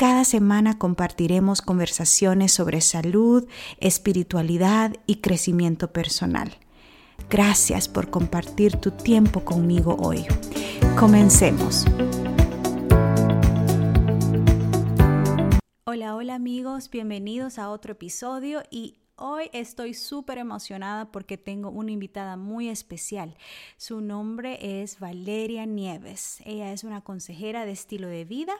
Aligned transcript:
Cada 0.00 0.24
semana 0.24 0.78
compartiremos 0.78 1.60
conversaciones 1.60 2.52
sobre 2.52 2.80
salud, 2.80 3.46
espiritualidad 3.80 4.96
y 5.04 5.16
crecimiento 5.16 5.92
personal. 5.92 6.56
Gracias 7.28 7.86
por 7.86 8.08
compartir 8.08 8.76
tu 8.76 8.92
tiempo 8.92 9.44
conmigo 9.44 9.98
hoy. 10.00 10.24
Comencemos. 10.98 11.84
Hola, 15.84 16.14
hola 16.14 16.34
amigos, 16.34 16.88
bienvenidos 16.88 17.58
a 17.58 17.68
otro 17.68 17.92
episodio 17.92 18.62
y 18.70 18.99
Hoy 19.22 19.50
estoy 19.52 19.92
súper 19.92 20.38
emocionada 20.38 21.12
porque 21.12 21.36
tengo 21.36 21.68
una 21.68 21.92
invitada 21.92 22.38
muy 22.38 22.70
especial. 22.70 23.36
Su 23.76 24.00
nombre 24.00 24.80
es 24.80 24.98
Valeria 24.98 25.66
Nieves. 25.66 26.40
Ella 26.46 26.72
es 26.72 26.84
una 26.84 27.02
consejera 27.02 27.66
de 27.66 27.72
estilo 27.72 28.08
de 28.08 28.24
vida. 28.24 28.54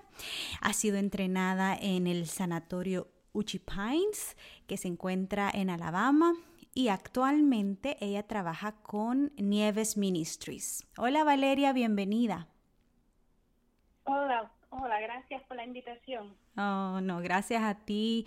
Ha 0.60 0.74
sido 0.74 0.98
entrenada 0.98 1.74
en 1.74 2.06
el 2.06 2.26
sanatorio 2.26 3.08
Uchi 3.32 3.58
Pines, 3.58 4.36
que 4.66 4.76
se 4.76 4.88
encuentra 4.88 5.50
en 5.50 5.70
Alabama. 5.70 6.34
Y 6.74 6.88
actualmente 6.88 7.96
ella 7.98 8.26
trabaja 8.26 8.72
con 8.82 9.32
Nieves 9.38 9.96
Ministries. 9.96 10.86
Hola 10.98 11.24
Valeria, 11.24 11.72
bienvenida. 11.72 12.48
Hola, 14.04 14.52
hola, 14.70 15.00
gracias 15.00 15.42
por 15.44 15.56
la 15.56 15.64
invitación. 15.64 16.34
Oh, 16.56 17.00
no, 17.00 17.20
gracias 17.20 17.62
a 17.62 17.74
ti. 17.74 18.26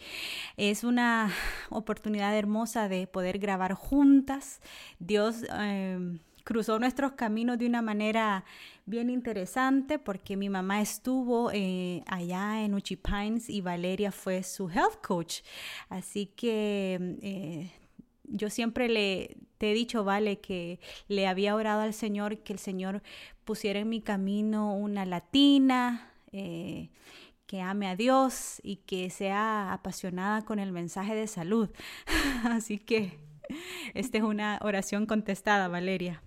Es 0.58 0.84
una 0.84 1.32
oportunidad 1.70 2.36
hermosa 2.38 2.88
de 2.88 3.08
poder 3.08 3.40
grabar 3.40 3.74
juntas. 3.74 4.62
Dios 5.00 5.44
em, 5.58 6.20
cruzó 6.44 6.80
nuestros 6.80 7.14
caminos 7.14 7.58
de 7.58 7.66
una 7.66 7.82
manera 7.82 8.44
bien 8.86 9.10
interesante 9.10 10.00
porque 10.00 10.36
mi 10.36 10.50
mamá 10.50 10.82
estuvo 10.82 11.52
eh, 11.54 12.04
allá 12.08 12.64
en 12.64 12.74
Uchi 12.74 12.98
Pines 12.98 13.50
y 13.50 13.62
Valeria 13.62 14.12
fue 14.12 14.44
su 14.44 14.70
health 14.70 15.06
coach. 15.06 15.42
Así 15.90 16.28
que 16.28 17.18
eh, 17.22 17.72
yo 18.26 18.50
siempre 18.50 18.90
le 18.90 19.38
te 19.58 19.72
he 19.72 19.74
dicho, 19.74 20.04
vale, 20.04 20.42
que 20.42 20.82
le 21.08 21.26
había 21.26 21.56
orado 21.56 21.84
al 21.84 21.94
Señor 21.94 22.40
que 22.40 22.52
el 22.52 22.60
Señor 22.60 23.02
pusiera 23.46 23.80
en 23.80 23.88
mi 23.88 24.02
camino 24.02 24.76
una 24.76 25.06
latina. 25.06 26.13
Eh, 26.34 26.90
que 27.46 27.62
ame 27.62 27.88
a 27.88 27.96
Dios 27.96 28.60
y 28.64 28.78
que 28.78 29.10
sea 29.10 29.74
apasionada 29.74 30.44
con 30.44 30.60
el 30.60 30.72
mensaje 30.72 31.14
de 31.14 31.28
salud. 31.28 31.70
Así 32.46 32.80
que 32.80 33.20
esta 33.94 34.18
es 34.18 34.24
una 34.24 34.60
oración 34.62 35.06
contestada, 35.06 35.68
Valeria. 35.68 36.24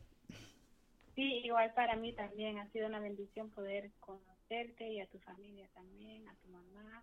Sí, 1.15 1.41
igual 1.45 1.73
para 1.75 1.97
mí 1.97 2.13
también 2.13 2.59
ha 2.59 2.71
sido 2.73 2.87
una 2.87 3.01
bendición 3.01 3.51
poder 3.51 3.91
conocerte 4.01 4.89
y 4.89 5.01
a 5.01 5.07
tu 5.07 5.19
familia 5.21 5.67
también, 5.75 6.29
a 6.29 6.35
tu 6.35 6.49
mamá. 6.49 7.03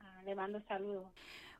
Ah, 0.00 0.22
le 0.24 0.34
mando 0.34 0.60
saludos. 0.68 1.08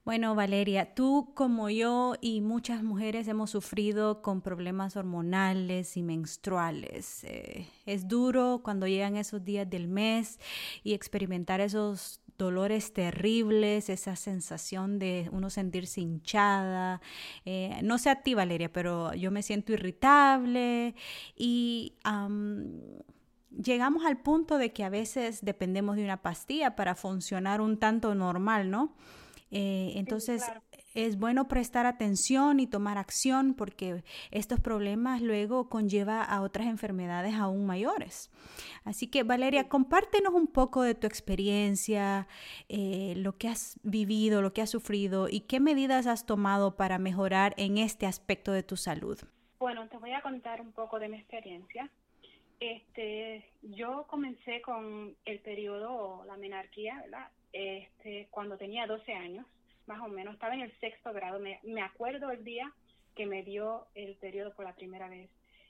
Bueno, 0.04 0.34
Valeria, 0.34 0.96
tú 0.96 1.30
como 1.32 1.70
yo 1.70 2.14
y 2.20 2.40
muchas 2.40 2.82
mujeres 2.82 3.28
hemos 3.28 3.50
sufrido 3.50 4.20
con 4.20 4.40
problemas 4.40 4.96
hormonales 4.96 5.96
y 5.96 6.02
menstruales. 6.02 7.22
Eh, 7.22 7.68
es 7.86 8.08
duro 8.08 8.62
cuando 8.64 8.88
llegan 8.88 9.16
esos 9.16 9.44
días 9.44 9.70
del 9.70 9.86
mes 9.86 10.40
y 10.82 10.94
experimentar 10.94 11.60
esos 11.60 12.20
dolores 12.36 12.92
terribles, 12.92 13.88
esa 13.88 14.16
sensación 14.16 14.98
de 14.98 15.28
uno 15.30 15.50
sentirse 15.50 16.00
hinchada. 16.00 17.00
Eh, 17.44 17.78
no 17.84 17.96
sé 17.98 18.10
a 18.10 18.22
ti, 18.22 18.34
Valeria, 18.34 18.72
pero 18.72 19.14
yo 19.14 19.30
me 19.30 19.44
siento 19.44 19.72
irritable 19.72 20.96
y 21.36 21.94
llegamos 23.50 24.04
al 24.04 24.20
punto 24.20 24.58
de 24.58 24.72
que 24.72 24.82
a 24.82 24.88
veces 24.88 25.44
dependemos 25.44 25.94
de 25.94 26.02
una 26.02 26.22
pastilla 26.22 26.74
para 26.74 26.96
funcionar 26.96 27.60
un 27.60 27.78
tanto 27.78 28.16
normal, 28.16 28.68
¿no? 28.68 28.96
Eh, 29.52 29.92
entonces, 29.96 30.42
es 30.94 31.18
bueno 31.18 31.46
prestar 31.46 31.86
atención 31.86 32.58
y 32.58 32.66
tomar 32.66 32.98
acción 32.98 33.54
porque 33.54 34.02
estos 34.30 34.60
problemas 34.60 35.20
luego 35.20 35.68
conlleva 35.68 36.22
a 36.22 36.40
otras 36.40 36.66
enfermedades 36.66 37.34
aún 37.34 37.66
mayores. 37.66 38.30
Así 38.84 39.08
que, 39.08 39.22
Valeria, 39.22 39.68
compártenos 39.68 40.32
un 40.32 40.46
poco 40.46 40.82
de 40.82 40.94
tu 40.94 41.06
experiencia, 41.06 42.26
eh, 42.68 43.14
lo 43.16 43.36
que 43.36 43.48
has 43.48 43.78
vivido, 43.82 44.42
lo 44.42 44.52
que 44.52 44.62
has 44.62 44.70
sufrido 44.70 45.28
y 45.28 45.40
qué 45.40 45.60
medidas 45.60 46.06
has 46.06 46.26
tomado 46.26 46.76
para 46.76 46.98
mejorar 46.98 47.54
en 47.58 47.78
este 47.78 48.06
aspecto 48.06 48.52
de 48.52 48.62
tu 48.62 48.76
salud. 48.76 49.18
Bueno, 49.58 49.86
te 49.88 49.98
voy 49.98 50.12
a 50.12 50.22
contar 50.22 50.60
un 50.60 50.72
poco 50.72 50.98
de 50.98 51.08
mi 51.08 51.18
experiencia. 51.18 51.90
Este, 52.58 53.44
yo 53.62 54.06
comencé 54.08 54.62
con 54.62 55.14
el 55.24 55.40
periodo, 55.40 56.24
la 56.26 56.36
menarquía, 56.36 57.00
¿verdad? 57.02 57.28
Este, 57.52 58.28
cuando 58.30 58.56
tenía 58.56 58.86
12 58.86 59.12
años, 59.12 59.46
más 59.86 60.00
o 60.00 60.08
menos, 60.08 60.34
estaba 60.34 60.54
en 60.54 60.62
el 60.62 60.72
sexto 60.80 61.12
grado, 61.12 61.38
me, 61.38 61.60
me 61.62 61.82
acuerdo 61.82 62.30
el 62.30 62.44
día 62.44 62.72
que 63.14 63.26
me 63.26 63.42
dio 63.42 63.86
el 63.94 64.14
periodo 64.16 64.54
por 64.54 64.64
la 64.64 64.74
primera 64.74 65.08
vez. 65.08 65.28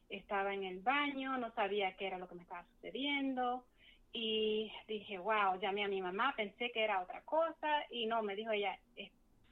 Estaba 0.08 0.54
en 0.54 0.64
el 0.64 0.80
baño, 0.80 1.38
no 1.38 1.50
sabía 1.52 1.96
qué 1.96 2.06
era 2.06 2.18
lo 2.18 2.28
que 2.28 2.34
me 2.34 2.42
estaba 2.42 2.64
sucediendo 2.74 3.64
y 4.12 4.70
dije, 4.86 5.18
wow, 5.18 5.58
llamé 5.60 5.84
a 5.84 5.88
mi 5.88 6.02
mamá, 6.02 6.34
pensé 6.36 6.70
que 6.70 6.84
era 6.84 7.00
otra 7.00 7.22
cosa 7.22 7.84
y 7.90 8.06
no, 8.06 8.22
me 8.22 8.36
dijo 8.36 8.52
ella, 8.52 8.78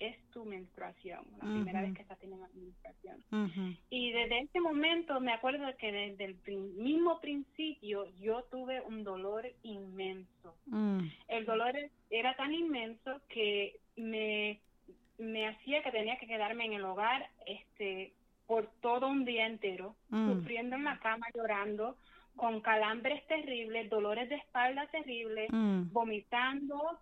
es 0.00 0.16
tu 0.30 0.46
menstruación, 0.46 1.20
la 1.38 1.44
primera 1.44 1.82
vez 1.82 1.94
que 1.94 2.02
estás 2.02 2.18
teniendo 2.18 2.48
menstruación. 2.54 3.78
Y 3.90 4.12
desde 4.12 4.40
ese 4.40 4.60
momento 4.60 5.20
me 5.20 5.32
acuerdo 5.32 5.66
que 5.76 5.92
desde 5.92 6.24
el 6.24 6.36
mismo 6.76 7.20
principio 7.20 8.06
yo 8.18 8.42
tuve 8.44 8.80
un 8.80 9.04
dolor 9.04 9.46
inmenso. 9.62 10.56
Mm. 10.66 11.00
El 11.28 11.44
dolor 11.44 11.74
era 12.08 12.34
tan 12.34 12.54
inmenso 12.54 13.20
que 13.28 13.76
me, 13.96 14.60
me 15.18 15.48
hacía 15.48 15.82
que 15.82 15.92
tenía 15.92 16.18
que 16.18 16.26
quedarme 16.26 16.64
en 16.64 16.72
el 16.72 16.84
hogar 16.84 17.28
este 17.46 18.14
por 18.46 18.68
todo 18.80 19.06
un 19.06 19.24
día 19.24 19.46
entero, 19.46 19.94
mm. 20.08 20.32
sufriendo 20.32 20.76
en 20.76 20.84
la 20.84 20.98
cama, 20.98 21.26
llorando, 21.34 21.96
con 22.34 22.60
calambres 22.62 23.24
terribles, 23.28 23.90
dolores 23.90 24.28
de 24.28 24.36
espalda 24.36 24.86
terribles, 24.86 25.50
mm. 25.52 25.92
vomitando, 25.92 26.98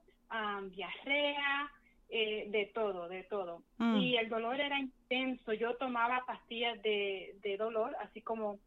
diarrea, 0.73 1.71
eh, 2.11 2.47
de 2.49 2.67
todo, 2.67 3.09
de 3.09 3.25
todo. 3.25 3.63
Mm. 3.79 3.97
Y 3.99 4.17
el 4.17 4.29
dolor 4.29 4.61
era 4.61 4.79
intenso. 4.79 5.53
Yo 5.53 5.77
tomaba 5.77 6.25
pastillas 6.27 6.81
de, 6.83 7.37
de 7.43 7.57
dolor, 7.57 7.95
así 8.01 8.23
como 8.23 8.59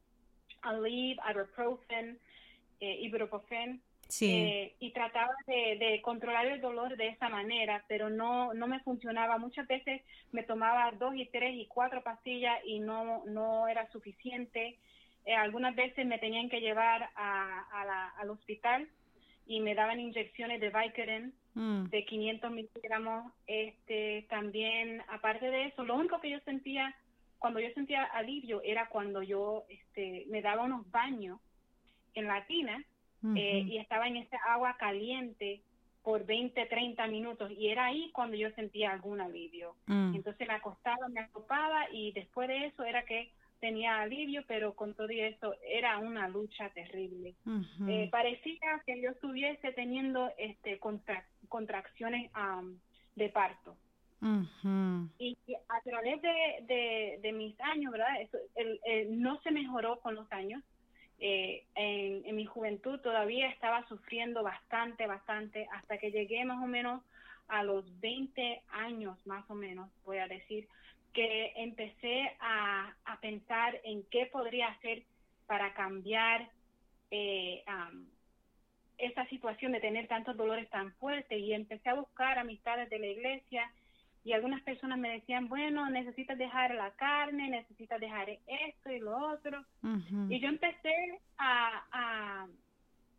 Aleve, 0.62 1.18
Ibuprofen, 1.30 2.20
eh, 2.80 2.98
Ibuprofen. 3.02 3.82
Eh, 4.20 4.76
y 4.80 4.92
trataba 4.92 5.32
de, 5.48 5.78
de, 5.80 6.02
controlar 6.02 6.46
el 6.46 6.60
dolor 6.60 6.98
de 6.98 7.08
esa 7.08 7.30
manera, 7.30 7.86
pero 7.88 8.10
no, 8.10 8.54
no 8.54 8.68
me 8.68 8.82
funcionaba. 8.82 9.38
Muchas 9.38 9.66
veces 9.68 10.02
me 10.34 10.44
tomaba 10.44 10.92
dos 11.00 11.16
y 11.16 11.26
tres 11.28 11.56
y 11.56 11.66
cuatro 11.68 12.04
pastillas 12.04 12.60
y 12.66 12.82
no, 12.82 13.24
no 13.26 13.70
era 13.70 13.90
suficiente. 13.92 14.78
Eh, 15.26 15.34
algunas 15.34 15.76
veces 15.76 16.06
me 16.06 16.20
tenían 16.20 16.50
que 16.50 16.60
llevar 16.60 17.10
a, 17.16 17.66
a 17.72 17.86
la, 17.86 18.10
al 18.10 18.32
hospital 18.32 18.90
y 19.46 19.62
me 19.62 19.76
daban 19.76 20.00
inyecciones 20.00 20.60
de 20.60 20.70
Vicodin 20.70 21.34
Mm. 21.54 21.86
de 21.86 22.06
500 22.06 22.52
miligramos. 22.52 23.32
Este, 23.48 24.26
también, 24.30 25.02
aparte 25.10 25.50
de 25.50 25.66
eso, 25.66 25.84
lo 25.84 25.96
único 25.96 26.20
que 26.22 26.30
yo 26.30 26.40
sentía, 26.42 26.96
cuando 27.40 27.60
yo 27.60 27.70
sentía 27.74 28.04
alivio, 28.04 28.62
era 28.64 28.88
cuando 28.88 29.22
yo 29.22 29.66
este, 29.70 30.26
me 30.30 30.42
daba 30.42 30.64
unos 30.64 30.90
baños 30.92 31.40
en 32.14 32.28
la 32.28 32.46
tina 32.46 32.84
eh, 33.36 33.64
y 33.68 33.78
estaba 33.78 34.08
en 34.08 34.18
esa 34.18 34.38
agua 34.48 34.76
caliente 34.78 35.62
por 36.04 36.26
20, 36.26 36.66
30 36.66 37.06
minutos 37.08 37.52
y 37.52 37.68
era 37.68 37.86
ahí 37.86 38.10
cuando 38.14 38.36
yo 38.36 38.50
sentía 38.52 38.92
algún 38.92 39.22
alivio. 39.22 39.76
Mm. 39.86 40.16
Entonces 40.16 40.48
me 40.48 40.56
acostaba, 40.56 41.08
me 41.10 41.20
acopaba 41.20 41.86
y 41.92 42.12
después 42.14 42.48
de 42.48 42.66
eso 42.66 42.84
era 42.84 43.04
que 43.04 43.32
tenía 43.62 44.02
alivio, 44.02 44.44
pero 44.48 44.74
con 44.74 44.94
todo 44.96 45.08
eso 45.10 45.56
era 45.66 45.98
una 46.00 46.28
lucha 46.28 46.70
terrible. 46.72 47.36
Eh, 47.88 48.10
parecía 48.12 48.82
que 48.86 49.00
yo 49.02 49.12
estuviese 49.12 49.72
teniendo 49.72 50.30
este 50.38 50.80
contracciones 51.48 52.32
de 53.16 53.30
parto. 53.30 53.78
Y 55.18 55.38
a 55.70 55.82
través 55.82 56.22
de, 56.22 57.20
de, 57.22 57.32
mis 57.32 57.60
años, 57.62 57.92
¿verdad? 57.92 58.22
Eso, 58.22 58.38
el, 58.56 59.22
no 59.22 59.40
se 59.42 59.52
mejoró 59.52 60.00
con 60.00 60.16
los 60.16 60.32
años 60.32 60.62
eh, 61.20 61.66
en, 61.76 62.26
en 62.26 62.36
mi 62.36 62.46
juventud 62.46 63.00
todavía 63.00 63.48
estaba 63.48 63.88
sufriendo 63.88 64.42
bastante, 64.42 65.06
bastante, 65.06 65.68
hasta 65.72 66.00
que 66.00 66.12
llegué 66.12 66.44
más 66.46 66.64
o 66.64 66.68
menos 66.68 67.04
a 67.52 67.64
los 67.64 68.00
20 68.00 68.64
años, 68.72 69.18
más 69.28 69.48
o 69.50 69.56
menos, 69.56 69.90
voy 70.06 70.18
a 70.18 70.28
decir, 70.28 70.68
que 71.14 71.52
empecé 71.58 72.32
a, 72.40 72.96
a 73.04 73.20
pensar 73.20 73.80
en 73.84 74.04
qué 74.10 74.26
podría 74.28 74.70
hacer 74.70 75.04
para 75.46 75.74
cambiar 75.74 76.50
eh, 77.12 77.64
esa 78.98 79.28
situación 79.28 79.74
de 79.74 79.82
tener 79.82 80.08
tantos 80.08 80.38
dolores 80.38 80.70
tan 80.70 80.94
fuertes 80.94 81.38
y 81.38 81.52
empecé 81.52 81.90
a 81.90 81.96
buscar 81.96 82.40
amistades 82.40 82.90
de 82.90 83.00
la 83.00 83.08
iglesia 83.08 83.70
y 84.24 84.32
algunas 84.32 84.62
personas 84.62 84.98
me 84.98 85.10
decían, 85.10 85.50
bueno, 85.50 85.90
necesitas 85.90 86.38
dejar 86.38 86.74
la 86.76 86.92
carne, 86.92 87.50
necesitas 87.50 88.00
dejar 88.00 88.30
esto 88.30 88.92
y 88.92 89.00
lo 89.00 89.18
otro. 89.34 89.66
Y 90.30 90.40
yo 90.40 90.48
empecé 90.48 91.20
a, 91.38 91.84
a, 91.92 92.48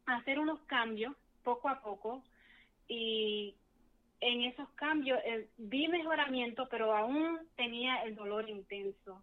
hacer 0.06 0.38
unos 0.38 0.61
cambios 0.62 1.14
poco 1.43 1.69
a 1.69 1.82
poco 1.82 2.23
y 2.88 3.56
en 4.23 4.43
esos 4.43 4.69
cambios 4.71 5.19
eh, 5.25 5.49
vi 5.59 5.89
mejoramiento, 5.89 6.69
pero 6.71 6.95
aún 6.95 7.41
tenía 7.57 8.03
el 8.05 8.15
dolor 8.15 8.49
intenso. 8.49 9.21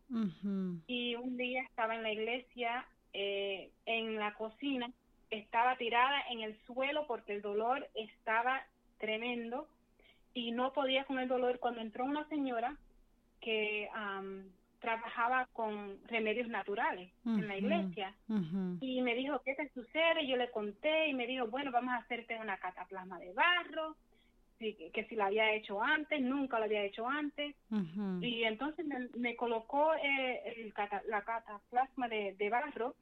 Y 0.87 1.15
un 1.15 1.37
día 1.37 1.63
estaba 1.63 1.95
en 1.95 2.03
la 2.03 2.11
iglesia, 2.11 2.85
eh, 3.13 3.71
en 3.85 4.17
la 4.17 4.33
cocina, 4.33 4.91
estaba 5.29 5.77
tirada 5.77 6.21
en 6.29 6.41
el 6.41 6.59
suelo 6.65 7.07
porque 7.07 7.33
el 7.33 7.41
dolor 7.41 7.87
estaba 7.95 8.61
tremendo 8.97 9.67
y 10.33 10.51
no 10.51 10.73
podía 10.73 11.05
con 11.05 11.17
el 11.19 11.29
dolor 11.29 11.59
cuando 11.59 11.79
entró 11.79 12.03
una 12.03 12.27
señora 12.27 12.75
que 13.39 13.87
trabajaba 14.79 15.47
con 15.53 15.97
remedios 16.07 16.49
naturales 16.49 17.09
en 17.25 17.47
la 17.47 17.57
iglesia 17.57 18.13
y 18.81 19.01
me 19.01 19.15
dijo, 19.15 19.41
¿qué 19.45 19.55
te 19.55 19.69
sucede? 19.69 20.27
Yo 20.27 20.35
le 20.35 20.51
conté 20.51 21.07
y 21.07 21.13
me 21.13 21.25
dijo, 21.25 21.47
bueno, 21.47 21.71
vamos 21.71 21.93
a 21.93 21.97
hacerte 21.97 22.37
una 22.37 22.57
cataplasma 22.57 23.17
de 23.19 23.31
barro, 23.31 23.95
que 24.59 25.05
si 25.09 25.15
la 25.15 25.27
había 25.27 25.53
hecho 25.53 25.81
antes, 25.81 26.21
nunca 26.21 26.59
la 26.59 26.65
había 26.65 26.83
hecho 26.83 27.07
antes. 27.07 27.55
Y 28.21 28.43
entonces 28.43 28.85
me, 29.15 29.35
colocó 29.35 29.93
eh, 29.95 30.71
la 31.07 31.23
cataplasma 31.23 32.07
de, 32.09 32.35
de 32.37 32.49
barro 32.49 32.95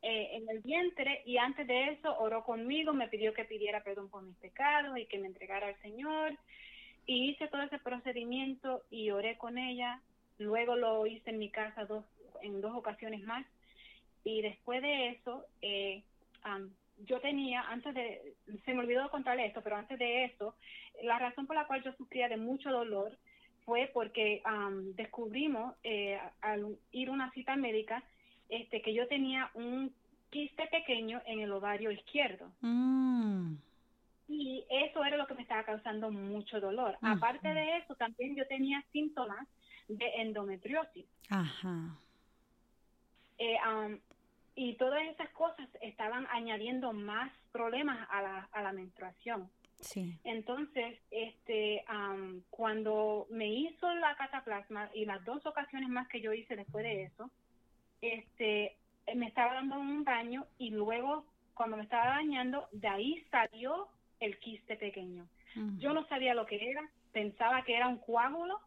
eh, 0.00 0.28
en 0.36 0.48
el 0.48 0.60
vientre 0.60 1.22
y 1.26 1.38
antes 1.38 1.66
de 1.66 1.90
eso 1.90 2.16
oró 2.18 2.44
conmigo, 2.44 2.92
me 2.92 3.08
pidió 3.08 3.34
que 3.34 3.44
pidiera 3.44 3.82
perdón 3.82 4.08
por 4.08 4.22
mis 4.22 4.36
pecados 4.36 4.96
y 4.96 5.06
que 5.06 5.18
me 5.18 5.26
entregara 5.26 5.66
al 5.66 5.80
Señor. 5.82 6.36
Y 7.06 7.30
hice 7.30 7.48
todo 7.48 7.62
ese 7.62 7.78
procedimiento 7.78 8.82
y 8.90 9.10
oré 9.10 9.36
con 9.38 9.58
ella. 9.58 10.00
Luego 10.38 10.76
lo 10.76 11.06
hice 11.06 11.30
en 11.30 11.38
mi 11.38 11.50
casa 11.50 11.84
dos, 11.86 12.04
en 12.42 12.60
dos 12.60 12.76
ocasiones 12.76 13.22
más. 13.24 13.44
Y 14.22 14.42
después 14.42 14.82
de 14.82 15.08
eso, 15.08 15.44
eh, 15.62 16.02
yo 17.06 17.20
tenía, 17.20 17.62
antes 17.62 17.94
de, 17.94 18.34
se 18.64 18.74
me 18.74 18.80
olvidó 18.80 19.10
contarle 19.10 19.46
esto, 19.46 19.62
pero 19.62 19.76
antes 19.76 19.98
de 19.98 20.24
eso, 20.24 20.54
la 21.02 21.18
razón 21.18 21.46
por 21.46 21.56
la 21.56 21.66
cual 21.66 21.82
yo 21.82 21.92
sufría 21.92 22.28
de 22.28 22.36
mucho 22.36 22.70
dolor 22.70 23.16
fue 23.64 23.90
porque 23.92 24.42
descubrimos 24.94 25.74
eh, 25.82 26.18
al 26.40 26.78
ir 26.90 27.08
a 27.08 27.12
una 27.12 27.30
cita 27.32 27.54
médica 27.56 28.02
este, 28.48 28.80
que 28.80 28.94
yo 28.94 29.06
tenía 29.08 29.50
un 29.54 29.92
quiste 30.30 30.66
pequeño 30.66 31.20
en 31.26 31.40
el 31.40 31.52
ovario 31.52 31.90
izquierdo. 31.90 32.50
Mm. 32.60 33.56
Y 34.28 34.64
eso 34.68 35.04
era 35.04 35.16
lo 35.16 35.26
que 35.26 35.34
me 35.34 35.42
estaba 35.42 35.64
causando 35.64 36.10
mucho 36.10 36.60
dolor. 36.60 36.98
Aparte 37.00 37.48
de 37.48 37.78
eso, 37.78 37.94
también 37.94 38.36
yo 38.36 38.46
tenía 38.46 38.82
síntomas 38.92 39.46
de 39.88 40.06
endometriosis. 40.16 41.06
Ajá. 41.30 41.96
Eh, 43.38 43.56
y 44.60 44.74
todas 44.74 45.00
esas 45.04 45.30
cosas 45.30 45.68
estaban 45.80 46.26
añadiendo 46.32 46.92
más 46.92 47.30
problemas 47.52 48.08
a 48.10 48.20
la, 48.20 48.48
a 48.50 48.60
la 48.60 48.72
menstruación. 48.72 49.48
Sí. 49.78 50.18
Entonces, 50.24 50.98
este, 51.12 51.84
cuando 52.50 53.28
me 53.30 53.46
hizo 53.46 53.88
la 53.94 54.16
cataplasma 54.16 54.90
y 54.92 55.04
las 55.04 55.24
dos 55.24 55.46
ocasiones 55.46 55.88
más 55.88 56.08
que 56.08 56.20
yo 56.20 56.32
hice 56.32 56.56
después 56.56 56.82
de 56.82 57.04
eso, 57.04 57.30
este, 58.00 58.76
me 59.14 59.28
estaba 59.28 59.54
dando 59.54 59.78
un 59.78 60.02
baño 60.02 60.44
y 60.58 60.70
luego 60.70 61.24
cuando 61.54 61.76
me 61.76 61.84
estaba 61.84 62.16
bañando, 62.16 62.66
de 62.72 62.88
ahí 62.88 63.24
salió 63.30 63.86
el 64.18 64.40
quiste 64.40 64.74
pequeño. 64.74 65.28
Yo 65.78 65.92
no 65.92 66.04
sabía 66.08 66.34
lo 66.34 66.46
que 66.46 66.70
era, 66.70 66.82
pensaba 67.12 67.62
que 67.62 67.76
era 67.76 67.86
un 67.86 67.98
coágulo, 67.98 68.60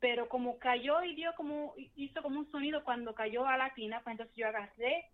pero 0.00 0.28
como 0.28 0.58
cayó 0.58 1.02
y 1.02 1.14
dio 1.14 1.34
como, 1.36 1.74
hizo 1.96 2.22
como 2.22 2.40
un 2.40 2.50
sonido 2.50 2.84
cuando 2.84 3.14
cayó 3.14 3.46
a 3.46 3.56
la 3.56 3.72
tina, 3.74 4.00
pues 4.02 4.14
entonces 4.14 4.36
yo 4.36 4.46
agarré 4.46 5.06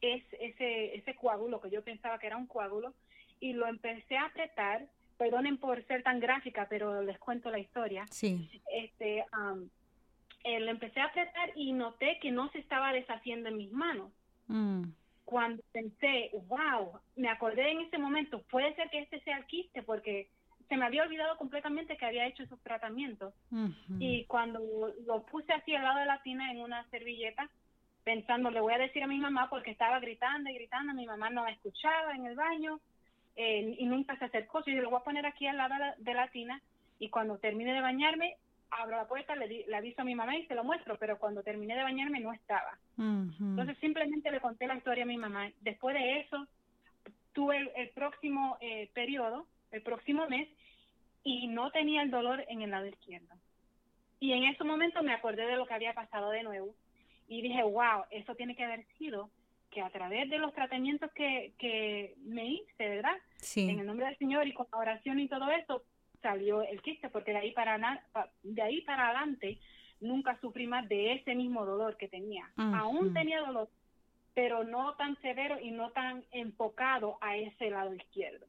ese, 0.00 0.36
ese, 0.40 0.96
ese 0.96 1.14
coágulo 1.14 1.60
que 1.60 1.70
yo 1.70 1.82
pensaba 1.82 2.18
que 2.18 2.26
era 2.26 2.36
un 2.36 2.46
coágulo 2.46 2.94
y 3.40 3.52
lo 3.52 3.66
empecé 3.66 4.16
a 4.16 4.26
apretar, 4.26 4.86
perdonen 5.18 5.58
por 5.58 5.84
ser 5.86 6.02
tan 6.02 6.20
gráfica, 6.20 6.66
pero 6.68 7.02
les 7.02 7.18
cuento 7.18 7.50
la 7.50 7.58
historia. 7.58 8.06
Sí. 8.10 8.50
Este, 8.72 9.24
eh, 10.44 10.60
lo 10.60 10.70
empecé 10.70 11.00
a 11.00 11.06
apretar 11.06 11.52
y 11.54 11.72
noté 11.72 12.18
que 12.20 12.30
no 12.30 12.50
se 12.50 12.58
estaba 12.58 12.92
deshaciendo 12.92 13.48
en 13.48 13.56
mis 13.56 13.72
manos. 13.72 14.12
Mm. 14.48 14.84
Cuando 15.24 15.62
pensé, 15.72 16.30
wow, 16.46 17.00
me 17.16 17.28
acordé 17.28 17.70
en 17.70 17.80
ese 17.80 17.98
momento, 17.98 18.42
puede 18.42 18.74
ser 18.76 18.88
que 18.90 19.00
este 19.00 19.20
sea 19.22 19.38
el 19.38 19.46
quiste 19.46 19.82
porque 19.82 20.28
se 20.68 20.76
me 20.76 20.84
había 20.84 21.02
olvidado 21.02 21.36
completamente 21.36 21.96
que 21.96 22.06
había 22.06 22.26
hecho 22.26 22.42
esos 22.42 22.60
tratamientos. 22.60 23.34
Y 23.98 24.24
cuando 24.24 24.60
lo 25.06 25.22
puse 25.24 25.52
así 25.52 25.74
al 25.74 25.84
lado 25.84 26.00
de 26.00 26.06
la 26.06 26.22
tina 26.22 26.50
en 26.50 26.60
una 26.60 26.88
servilleta, 26.90 27.48
pensando, 28.04 28.50
le 28.50 28.60
voy 28.60 28.74
a 28.74 28.78
decir 28.78 29.02
a 29.02 29.08
mi 29.08 29.18
mamá 29.18 29.48
porque 29.50 29.70
estaba 29.70 29.98
gritando 30.00 30.50
y 30.50 30.54
gritando, 30.54 30.94
mi 30.94 31.06
mamá 31.06 31.30
no 31.30 31.44
me 31.44 31.52
escuchaba 31.52 32.14
en 32.14 32.26
el 32.26 32.36
baño 32.36 32.80
eh, 33.36 33.76
y 33.78 33.86
nunca 33.86 34.16
se 34.18 34.26
acercó. 34.26 34.64
Yo 34.64 34.80
lo 34.80 34.90
voy 34.90 35.00
a 35.00 35.04
poner 35.04 35.26
aquí 35.26 35.46
al 35.46 35.56
lado 35.56 35.74
de 35.98 36.14
la 36.14 36.28
tina 36.28 36.60
y 36.98 37.08
cuando 37.10 37.38
termine 37.38 37.72
de 37.72 37.80
bañarme, 37.80 38.36
abro 38.70 38.96
la 38.96 39.06
puerta, 39.06 39.36
le, 39.36 39.64
le, 39.66 39.76
aviso 39.76 40.02
a 40.02 40.04
mi 40.04 40.14
mamá 40.14 40.36
y 40.36 40.46
se 40.46 40.54
lo 40.54 40.64
muestro, 40.64 40.96
pero 40.98 41.18
cuando 41.18 41.42
terminé 41.42 41.76
de 41.76 41.82
bañarme 41.82 42.20
no 42.20 42.32
estaba. 42.32 42.78
Entonces 42.98 43.76
simplemente 43.78 44.30
le 44.30 44.40
conté 44.40 44.66
la 44.66 44.76
historia 44.76 45.04
a 45.04 45.06
mi 45.06 45.16
mamá. 45.16 45.50
Después 45.60 45.94
de 45.94 46.20
eso, 46.20 46.46
tuve 47.32 47.70
el, 47.76 47.90
próximo 47.90 48.56
eh, 48.60 48.90
periodo, 48.94 49.46
el 49.70 49.82
próximo 49.82 50.28
mes, 50.28 50.48
y 51.22 51.48
no 51.48 51.70
tenía 51.70 52.02
el 52.02 52.10
dolor 52.10 52.44
en 52.48 52.62
el 52.62 52.70
lado 52.70 52.86
izquierdo. 52.86 53.34
Y 54.20 54.32
en 54.32 54.44
ese 54.44 54.64
momento 54.64 55.02
me 55.02 55.12
acordé 55.12 55.46
de 55.46 55.56
lo 55.56 55.66
que 55.66 55.74
había 55.74 55.92
pasado 55.92 56.30
de 56.30 56.42
nuevo 56.42 56.74
y 57.28 57.42
dije, 57.42 57.62
wow, 57.62 58.04
eso 58.10 58.34
tiene 58.34 58.54
que 58.54 58.64
haber 58.64 58.86
sido 58.96 59.30
que 59.70 59.82
a 59.82 59.90
través 59.90 60.30
de 60.30 60.38
los 60.38 60.54
tratamientos 60.54 61.10
que, 61.12 61.52
que 61.58 62.14
me 62.24 62.46
hice, 62.46 62.88
¿verdad? 62.88 63.16
Sí. 63.36 63.68
En 63.68 63.80
el 63.80 63.86
nombre 63.86 64.06
del 64.06 64.16
Señor 64.18 64.46
y 64.46 64.54
con 64.54 64.66
la 64.72 64.78
oración 64.78 65.18
y 65.18 65.28
todo 65.28 65.50
eso, 65.50 65.82
salió 66.22 66.62
el 66.62 66.80
quiste, 66.82 67.08
porque 67.08 67.32
de 67.32 67.38
ahí 67.38 67.52
para, 67.52 68.02
de 68.42 68.62
ahí 68.62 68.80
para 68.82 69.08
adelante 69.08 69.58
nunca 70.00 70.38
sufrí 70.40 70.66
más 70.66 70.88
de 70.88 71.14
ese 71.14 71.34
mismo 71.34 71.64
dolor 71.64 71.96
que 71.96 72.08
tenía. 72.08 72.50
Aún 72.56 73.12
tenía 73.12 73.40
dolor, 73.40 73.68
pero 74.34 74.64
no 74.64 74.94
tan 74.94 75.20
severo 75.22 75.58
y 75.60 75.70
no 75.70 75.90
tan 75.90 76.24
enfocado 76.30 77.18
a 77.20 77.36
ese 77.36 77.70
lado 77.70 77.94
izquierdo. 77.94 78.46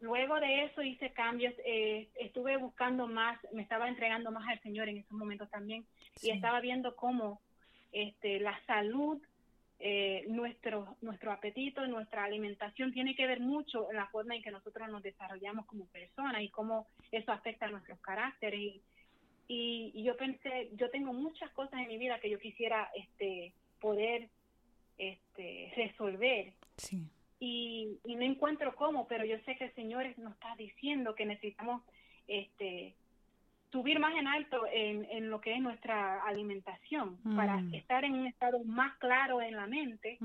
Luego 0.00 0.38
de 0.38 0.64
eso 0.64 0.82
hice 0.82 1.12
cambios, 1.12 1.54
eh, 1.64 2.08
estuve 2.14 2.56
buscando 2.56 3.06
más, 3.06 3.38
me 3.52 3.62
estaba 3.62 3.88
entregando 3.88 4.30
más 4.30 4.48
al 4.48 4.60
Señor 4.62 4.88
en 4.88 4.98
esos 4.98 5.12
momentos 5.12 5.50
también 5.50 5.84
y 6.22 6.30
estaba 6.30 6.60
viendo 6.60 6.94
cómo 6.94 7.40
este, 7.92 8.38
la 8.38 8.58
salud 8.66 9.20
eh, 9.80 10.24
nuestro, 10.28 10.96
nuestro 11.02 11.30
apetito, 11.30 11.86
nuestra 11.86 12.24
alimentación 12.24 12.92
tiene 12.92 13.14
que 13.14 13.26
ver 13.26 13.38
mucho 13.38 13.88
en 13.90 13.96
la 13.96 14.08
forma 14.08 14.34
en 14.34 14.42
que 14.42 14.50
nosotros 14.50 14.88
nos 14.88 15.02
desarrollamos 15.02 15.66
como 15.66 15.86
personas 15.86 16.42
y 16.42 16.48
cómo 16.48 16.86
eso 17.12 17.30
afecta 17.30 17.66
a 17.66 17.70
nuestros 17.70 18.00
caracteres. 18.00 18.60
Y, 18.60 19.92
y, 19.94 20.02
yo 20.02 20.16
pensé, 20.16 20.70
yo 20.74 20.90
tengo 20.90 21.12
muchas 21.12 21.50
cosas 21.52 21.80
en 21.80 21.88
mi 21.88 21.96
vida 21.96 22.18
que 22.18 22.28
yo 22.28 22.38
quisiera 22.38 22.90
este, 22.94 23.52
poder 23.80 24.28
este, 24.98 25.72
resolver. 25.76 26.52
Y, 27.40 27.98
y 28.04 28.16
no 28.16 28.22
encuentro 28.22 28.74
cómo, 28.74 29.06
pero 29.06 29.24
yo 29.24 29.38
sé 29.46 29.56
que 29.56 29.66
el 29.66 29.74
Señor 29.74 30.06
nos 30.18 30.32
está 30.32 30.56
diciendo 30.56 31.14
que 31.14 31.24
necesitamos 31.24 31.82
este, 32.26 32.94
subir 33.70 33.98
más 33.98 34.14
en 34.16 34.26
alto 34.26 34.62
en, 34.72 35.06
en 35.10 35.30
lo 35.30 35.40
que 35.40 35.54
es 35.54 35.60
nuestra 35.60 36.22
alimentación 36.22 37.18
para 37.36 37.58
mm. 37.58 37.74
estar 37.74 38.04
en 38.04 38.14
un 38.14 38.26
estado 38.26 38.62
más 38.64 38.96
claro 38.98 39.42
en 39.42 39.56
la 39.56 39.66
mente 39.66 40.18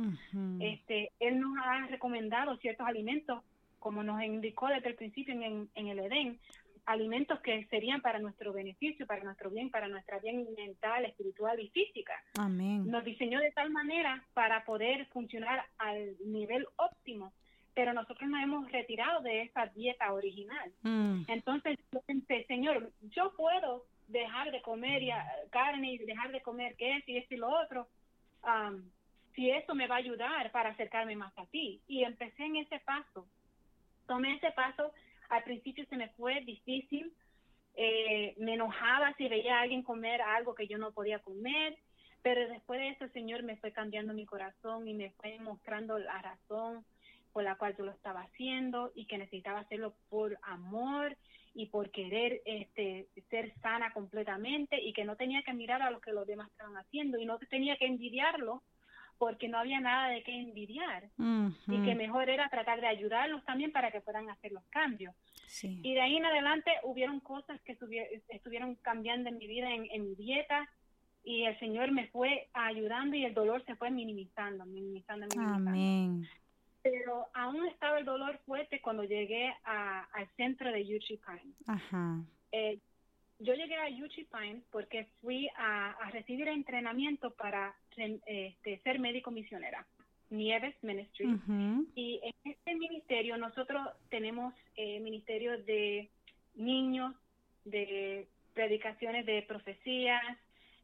este 0.59 1.11
él 1.19 1.39
nos 1.39 1.57
ha 1.57 1.87
recomendado 1.87 2.55
ciertos 2.57 2.87
alimentos 2.87 3.43
como 3.79 4.01
nos 4.01 4.23
indicó 4.23 4.67
desde 4.67 4.89
el 4.89 4.95
principio 4.95 5.33
en, 5.33 5.69
en, 5.75 5.87
el 5.87 5.99
Edén 5.99 6.39
alimentos 6.85 7.39
que 7.41 7.65
serían 7.67 8.01
para 8.01 8.19
nuestro 8.19 8.53
beneficio, 8.53 9.07
para 9.07 9.23
nuestro 9.23 9.49
bien, 9.49 9.69
para 9.69 9.87
nuestra 9.87 10.19
bien 10.19 10.47
mental, 10.55 11.05
espiritual 11.05 11.59
y 11.59 11.69
física. 11.69 12.13
Amén. 12.37 12.89
Nos 12.89 13.03
diseñó 13.03 13.39
de 13.39 13.51
tal 13.51 13.71
manera 13.71 14.23
para 14.33 14.65
poder 14.65 15.05
funcionar 15.07 15.63
al 15.77 16.15
nivel 16.25 16.67
óptimo 16.77 17.33
pero 17.75 17.93
nosotros 17.93 18.29
nos 18.29 18.43
hemos 18.43 18.71
retirado 18.71 19.21
de 19.21 19.43
esa 19.43 19.65
dieta 19.67 20.13
original. 20.13 20.71
Mm. 20.83 21.23
Entonces 21.27 21.79
yo 21.91 22.01
pensé, 22.01 22.45
Señor, 22.47 22.91
yo 23.01 23.33
puedo 23.35 23.85
dejar 24.07 24.51
de 24.51 24.61
comer 24.61 25.01
carne 25.49 25.93
y 25.93 25.97
dejar 25.97 26.31
de 26.31 26.41
comer 26.41 26.75
queso 26.75 27.05
y 27.07 27.17
esto 27.17 27.33
y 27.33 27.37
lo 27.37 27.49
otro, 27.49 27.87
si 29.35 29.49
eso 29.49 29.73
me 29.73 29.87
va 29.87 29.95
a 29.95 29.99
ayudar 29.99 30.51
para 30.51 30.69
acercarme 30.69 31.15
más 31.15 31.35
a 31.37 31.45
ti. 31.47 31.81
Y 31.87 32.03
empecé 32.03 32.45
en 32.45 32.57
ese 32.57 32.79
paso. 32.79 33.25
Tomé 34.07 34.35
ese 34.35 34.51
paso. 34.51 34.91
Al 35.29 35.43
principio 35.43 35.85
se 35.89 35.97
me 35.97 36.09
fue 36.09 36.41
difícil. 36.41 37.13
Eh, 37.75 38.35
me 38.37 38.53
enojaba 38.53 39.13
si 39.15 39.27
veía 39.27 39.57
a 39.57 39.61
alguien 39.61 39.83
comer 39.83 40.21
algo 40.21 40.53
que 40.55 40.67
yo 40.67 40.77
no 40.77 40.91
podía 40.91 41.19
comer. 41.19 41.77
Pero 42.21 42.47
después 42.47 42.79
de 42.79 42.89
eso 42.89 43.03
el 43.05 43.13
Señor 43.13 43.43
me 43.43 43.57
fue 43.57 43.71
cambiando 43.71 44.13
mi 44.13 44.25
corazón 44.25 44.87
y 44.87 44.93
me 44.93 45.11
fue 45.11 45.37
mostrando 45.39 45.99
la 45.99 46.21
razón 46.21 46.85
por 47.33 47.43
la 47.43 47.55
cual 47.55 47.75
yo 47.75 47.83
lo 47.83 47.91
estaba 47.91 48.21
haciendo 48.21 48.91
y 48.95 49.05
que 49.07 49.17
necesitaba 49.17 49.59
hacerlo 49.59 49.95
por 50.07 50.37
amor 50.43 51.17
y 51.55 51.65
por 51.67 51.91
querer 51.91 52.41
este, 52.45 53.07
ser 53.29 53.53
sana 53.61 53.91
completamente 53.91 54.81
y 54.81 54.93
que 54.93 55.03
no 55.03 55.15
tenía 55.15 55.41
que 55.43 55.53
mirar 55.53 55.81
a 55.81 55.91
lo 55.91 55.99
que 55.99 56.13
los 56.13 56.25
demás 56.25 56.49
estaban 56.51 56.77
haciendo 56.77 57.19
y 57.19 57.25
no 57.25 57.37
tenía 57.49 57.75
que 57.75 57.87
envidiarlo 57.87 58.63
porque 59.23 59.47
no 59.47 59.57
había 59.57 59.79
nada 59.79 60.09
de 60.09 60.21
qué 60.21 60.37
envidiar 60.37 61.09
y 61.17 61.81
que 61.85 61.95
mejor 61.95 62.29
era 62.29 62.49
tratar 62.49 62.81
de 62.81 62.87
ayudarlos 62.87 63.41
también 63.45 63.71
para 63.71 63.89
que 63.89 64.01
puedan 64.01 64.29
hacer 64.29 64.51
los 64.51 64.65
cambios. 64.65 65.15
Y 65.61 65.93
de 65.93 66.01
ahí 66.01 66.17
en 66.17 66.25
adelante 66.25 66.71
hubieron 66.83 67.21
cosas 67.21 67.61
que 67.61 67.77
estuvieron 68.27 68.75
cambiando 68.81 69.29
en 69.29 69.37
mi 69.37 69.47
vida, 69.47 69.73
en, 69.73 69.87
en 69.91 70.09
mi 70.09 70.15
dieta, 70.15 70.69
y 71.23 71.45
el 71.45 71.57
Señor 71.59 71.93
me 71.93 72.07
fue 72.07 72.49
ayudando 72.51 73.15
y 73.15 73.23
el 73.23 73.33
dolor 73.33 73.63
se 73.63 73.77
fue 73.77 73.89
minimizando, 73.91 74.65
minimizando, 74.65 75.25
minimizando. 75.33 75.69
Amén. 75.69 76.27
Pero 76.81 77.27
aún 77.33 77.65
estaba 77.67 77.99
el 77.99 78.03
dolor 78.03 78.41
fuerte 78.45 78.81
cuando 78.81 79.05
llegué 79.05 79.55
al 79.63 80.27
centro 80.35 80.69
de 80.69 80.85
Yuchi 80.85 81.15
Pine. 81.15 81.53
Ajá. 81.65 82.19
Eh, 82.51 82.77
yo 83.39 83.53
llegué 83.53 83.77
a 83.77 83.87
Yuchi 83.87 84.25
Pine 84.25 84.63
porque 84.69 85.07
fui 85.21 85.49
a, 85.57 85.95
recibir 86.11 86.49
entrenamiento 86.49 87.31
para 87.31 87.73
este, 87.97 88.79
ser 88.79 88.99
médico 88.99 89.31
misionera. 89.31 89.85
Nieves 90.29 90.75
Ministry. 90.81 91.39
Y 91.95 92.19
en 92.23 92.51
este 92.51 92.75
ministerio 92.75 93.37
nosotros 93.37 93.87
tenemos 94.09 94.53
eh, 94.75 94.99
ministerio 94.99 95.61
de 95.63 96.09
niños, 96.55 97.13
de 97.65 98.27
predicaciones 98.53 99.25
de 99.25 99.43
profecías, 99.43 100.23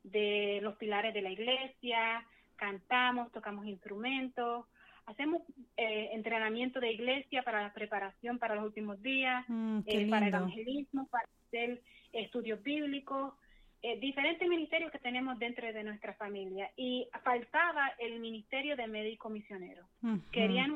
de 0.04 0.60
los 0.62 0.76
pilares 0.78 1.14
de 1.14 1.22
la 1.22 1.32
iglesia, 1.32 2.26
cantamos, 2.56 3.32
tocamos 3.32 3.66
instrumentos, 3.66 4.66
hacemos 5.06 5.42
eh, 5.78 6.10
entrenamiento 6.14 6.80
de 6.80 6.92
iglesia 6.92 7.42
para 7.44 7.64
la 7.64 7.74
preparación 7.74 8.38
para 8.38 8.56
los 8.56 8.66
últimos 8.66 9.02
días, 9.02 9.44
mm, 9.48 9.80
eh, 9.86 10.08
para 10.10 10.28
evangelismo, 10.28 11.08
para 11.08 11.28
hacer 11.48 11.82
estudios 12.14 12.62
bíblicos, 12.62 13.34
eh, 13.82 14.00
diferentes 14.00 14.48
ministerios 14.48 14.92
que 14.92 15.00
tenemos 15.00 15.40
dentro 15.40 15.72
de 15.72 15.84
nuestra 15.84 16.14
familia. 16.14 16.70
Y 16.76 17.08
faltaba 17.24 17.92
el 18.00 18.20
ministerio 18.20 18.76
de 18.76 18.88
médico 18.88 19.30
misionero. 19.30 19.86
Querían, 20.32 20.76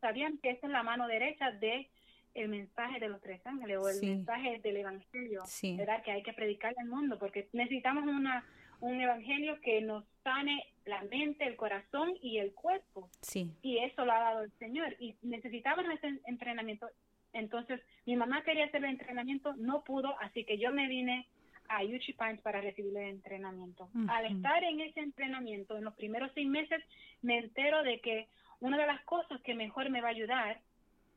sabían 0.00 0.38
que 0.38 0.50
esa 0.50 0.66
es 0.66 0.72
la 0.72 0.82
mano 0.82 1.06
derecha 1.06 1.50
de 1.52 1.88
el 2.34 2.48
mensaje 2.48 2.98
de 2.98 3.08
los 3.08 3.20
tres 3.20 3.40
ángeles 3.46 3.78
o 3.78 3.88
el 3.88 4.00
mensaje 4.00 4.58
del 4.58 4.78
evangelio, 4.78 5.44
¿verdad? 5.76 6.02
Que 6.02 6.10
hay 6.10 6.22
que 6.24 6.32
predicar 6.32 6.74
al 6.76 6.88
mundo 6.88 7.16
porque 7.18 7.48
necesitamos 7.52 8.04
una 8.04 8.44
un 8.80 9.00
evangelio 9.00 9.58
que 9.62 9.80
nos 9.80 10.04
sane 10.22 10.62
la 10.84 11.02
mente, 11.04 11.46
el 11.46 11.56
corazón 11.56 12.12
y 12.20 12.38
el 12.38 12.52
cuerpo. 12.52 13.08
Sí. 13.22 13.50
Y 13.62 13.78
eso 13.78 14.04
lo 14.04 14.12
ha 14.12 14.20
dado 14.20 14.42
el 14.42 14.52
Señor. 14.58 14.94
Y 14.98 15.16
necesitaban 15.22 15.90
ese 15.90 16.20
entrenamiento. 16.26 16.88
Entonces, 17.32 17.80
mi 18.04 18.16
mamá 18.16 18.42
quería 18.42 18.66
hacer 18.66 18.84
el 18.84 18.90
entrenamiento, 18.90 19.54
no 19.56 19.82
pudo, 19.84 20.14
así 20.20 20.44
que 20.44 20.58
yo 20.58 20.70
me 20.70 20.86
vine 20.86 21.26
a 21.68 21.82
Yuchi 21.82 22.12
Pines 22.12 22.40
para 22.40 22.60
recibir 22.60 22.96
el 22.96 23.08
entrenamiento. 23.08 23.88
Al 24.08 24.26
estar 24.26 24.62
en 24.64 24.80
ese 24.80 25.00
entrenamiento, 25.00 25.76
en 25.76 25.84
los 25.84 25.94
primeros 25.94 26.30
seis 26.34 26.48
meses, 26.48 26.82
me 27.22 27.38
entero 27.38 27.82
de 27.82 28.00
que 28.00 28.28
una 28.60 28.76
de 28.78 28.86
las 28.86 29.02
cosas 29.04 29.40
que 29.42 29.54
mejor 29.54 29.90
me 29.90 30.00
va 30.00 30.08
a 30.08 30.12
ayudar 30.12 30.60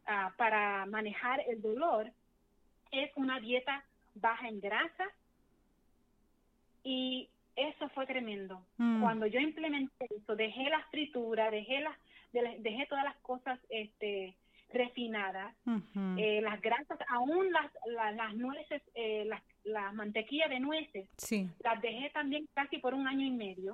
ah, 0.06 0.34
para 0.38 0.86
manejar 0.86 1.42
el 1.48 1.62
dolor 1.62 2.12
es 2.92 3.12
una 3.16 3.40
dieta 3.40 3.84
baja 4.16 4.48
en 4.48 4.60
grasa 4.60 5.06
y 6.84 7.30
eso 7.56 7.90
fue 7.90 8.06
tremendo. 8.06 8.64
Mm. 8.78 9.02
Cuando 9.02 9.28
yo 9.28 9.40
implementé 9.40 10.08
eso, 10.16 10.36
dejé 10.36 10.70
la 10.70 10.84
fritura, 10.92 11.52
dejé 11.52 11.82
las, 11.82 11.98
dejé 12.32 12.86
todas 12.88 13.04
las 13.04 13.18
cosas 13.18 13.60
este, 13.70 14.36
refinadas, 14.72 15.56
eh, 16.18 16.42
las 16.42 16.62
grasas, 16.62 17.00
aún 17.10 17.52
las, 17.52 17.72
las, 18.16 18.36
nueces, 18.36 18.82
eh, 18.96 19.26
las, 19.26 19.42
la 19.64 19.92
mantequilla 19.92 20.48
de 20.48 20.60
nueces, 20.60 21.10
sí. 21.18 21.50
las 21.60 21.82
dejé 21.82 22.10
también 22.10 22.48
casi 22.54 22.78
por 22.80 22.94
un 22.94 23.08
año 23.08 23.26
y 23.26 23.32
medio. 23.32 23.74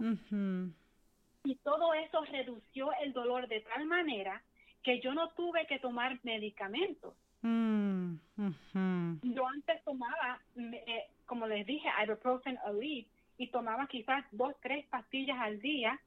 Y 1.46 1.56
todo 1.58 1.94
eso 1.94 2.24
redució 2.26 2.92
el 3.02 3.12
dolor 3.12 3.48
de 3.48 3.62
tal 3.62 3.86
manera 3.86 4.42
que 4.82 5.00
yo 5.00 5.14
no 5.14 5.30
tuve 5.32 5.66
que 5.68 5.80
tomar 5.80 6.20
medicamentos. 6.24 7.16
Mm, 7.42 8.16
yo 9.24 9.48
antes 9.48 9.84
tomaba, 9.84 10.40
eh, 10.56 11.08
como 11.26 11.48
les 11.48 11.66
dije, 11.66 11.90
ibuprofen 12.04 12.58
Aleve, 12.66 13.08
y 13.38 13.48
tomaba 13.48 13.88
quizás 13.88 14.24
dos, 14.32 14.54
tres 14.62 14.86
pastillas 14.88 15.38
al 15.40 15.60
día 15.60 16.00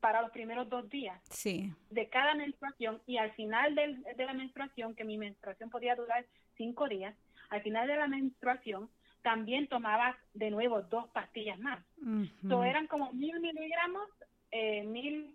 para 0.00 0.22
los 0.22 0.30
primeros 0.30 0.68
dos 0.68 0.88
días 0.88 1.20
sí. 1.30 1.72
de 1.90 2.08
cada 2.08 2.34
menstruación 2.34 3.00
y 3.06 3.16
al 3.16 3.32
final 3.32 3.74
de 3.74 4.24
la 4.24 4.32
menstruación, 4.32 4.94
que 4.94 5.04
mi 5.04 5.18
menstruación 5.18 5.70
podía 5.70 5.96
durar 5.96 6.24
cinco 6.56 6.88
días, 6.88 7.14
al 7.50 7.62
final 7.62 7.86
de 7.86 7.96
la 7.96 8.08
menstruación 8.08 8.88
también 9.22 9.66
tomaba 9.66 10.16
de 10.34 10.50
nuevo 10.50 10.82
dos 10.82 11.08
pastillas 11.08 11.58
más. 11.58 11.84
Uh 12.00 12.62
eran 12.62 12.86
como 12.86 13.12
mil 13.12 13.40
miligramos, 13.40 14.08
eh, 14.50 14.84
mil, 14.84 15.34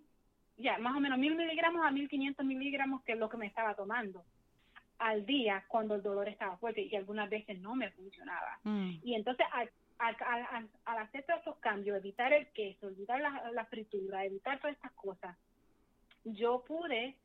ya, 0.56 0.78
más 0.78 0.96
o 0.96 1.00
menos 1.00 1.18
mil 1.18 1.36
miligramos 1.36 1.84
a 1.84 1.90
mil 1.90 2.08
quinientos 2.08 2.44
miligramos 2.44 3.02
que 3.02 3.12
es 3.12 3.18
lo 3.18 3.28
que 3.28 3.36
me 3.36 3.46
estaba 3.46 3.74
tomando 3.74 4.24
al 4.98 5.26
día 5.26 5.64
cuando 5.68 5.94
el 5.94 6.02
dolor 6.02 6.28
estaba 6.28 6.56
fuerte 6.56 6.82
y 6.82 6.94
algunas 6.96 7.28
veces 7.28 7.58
no 7.58 7.74
me 7.74 7.90
funcionaba. 7.90 8.58
Mm. 8.62 8.92
Y 9.02 9.14
entonces 9.14 9.46
al, 9.52 9.70
hacer 10.06 11.24
todos 11.24 11.38
estos 11.40 11.56
cambios, 11.58 11.96
evitar 11.96 12.32
el 12.32 12.48
queso, 12.48 12.88
evitar 12.88 13.20
la, 13.20 13.64
fritura, 13.66 14.24
evitar 14.24 14.58
todas 14.60 14.76
estas 14.76 14.92
cosas, 14.92 15.36
yo 16.24 16.64
pude 16.66 17.16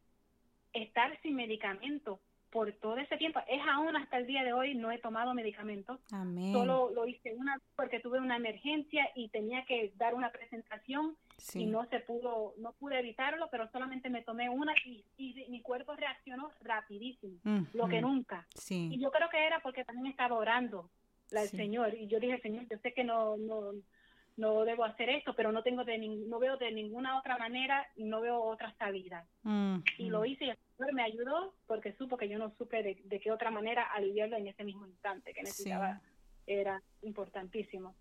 estar 0.73 1.19
sin 1.21 1.35
medicamento 1.35 2.19
por 2.49 2.71
todo 2.73 2.97
ese 2.97 3.17
tiempo. 3.17 3.39
Es 3.47 3.61
aún 3.67 3.95
hasta 3.95 4.17
el 4.17 4.25
día 4.25 4.43
de 4.43 4.53
hoy 4.53 4.73
no 4.75 4.91
he 4.91 4.97
tomado 4.97 5.33
medicamentos. 5.33 5.99
Solo 6.51 6.89
lo 6.93 7.07
hice 7.07 7.33
una 7.35 7.59
porque 7.75 7.99
tuve 7.99 8.19
una 8.19 8.37
emergencia 8.37 9.09
y 9.15 9.29
tenía 9.29 9.65
que 9.65 9.93
dar 9.95 10.15
una 10.15 10.31
presentación 10.31 11.15
y 11.53 11.65
no 11.65 11.85
se 11.85 11.99
pudo, 11.99 12.53
no 12.57 12.73
pude 12.73 12.99
evitarlo, 12.99 13.49
pero 13.51 13.69
solamente 13.71 14.09
me 14.09 14.23
tomé 14.23 14.49
una 14.49 14.73
y, 14.83 15.05
mi 15.49 15.61
cuerpo 15.61 15.95
reaccionó 15.95 16.51
rapidísimo, 16.61 17.39
lo 17.73 17.87
que 17.87 18.01
nunca. 18.01 18.47
Y 18.69 18.99
yo 18.99 19.11
creo 19.11 19.29
que 19.29 19.45
era 19.45 19.59
porque 19.61 19.85
también 19.85 20.07
estaba 20.07 20.35
orando 20.35 20.89
la 21.31 21.41
del 21.41 21.49
Señor. 21.49 21.93
Y 21.93 22.07
yo 22.07 22.19
dije, 22.19 22.39
Señor, 22.41 22.67
yo 22.69 22.77
sé 22.79 22.93
que 22.93 23.03
no, 23.03 23.37
no, 23.37 23.73
no 24.37 24.65
debo 24.65 24.85
hacer 24.85 25.09
esto, 25.09 25.35
pero 25.35 25.51
no 25.51 25.63
tengo 25.63 25.83
de 25.83 25.97
no 25.97 26.39
veo 26.39 26.57
de 26.57 26.71
ninguna 26.71 27.19
otra 27.19 27.37
manera 27.37 27.85
y 27.95 28.05
no 28.05 28.21
veo 28.21 28.41
otra 28.41 28.73
salida. 28.77 29.27
Y 29.97 30.09
lo 30.09 30.25
hice 30.25 30.45
y 30.45 30.49
el 30.49 30.57
Señor 30.77 30.93
me 30.93 31.03
ayudó 31.03 31.53
porque 31.67 31.93
supo 31.93 32.17
que 32.17 32.29
yo 32.29 32.37
no 32.37 32.53
supe 32.57 32.83
de, 32.83 33.19
qué 33.19 33.31
otra 33.31 33.51
manera 33.51 33.83
aliviarlo 33.93 34.37
en 34.37 34.47
ese 34.47 34.63
mismo 34.63 34.87
instante 34.87 35.33
que 35.33 35.43
necesitaba. 35.43 36.01
Era 36.47 36.81
importantísimo. 37.01 37.95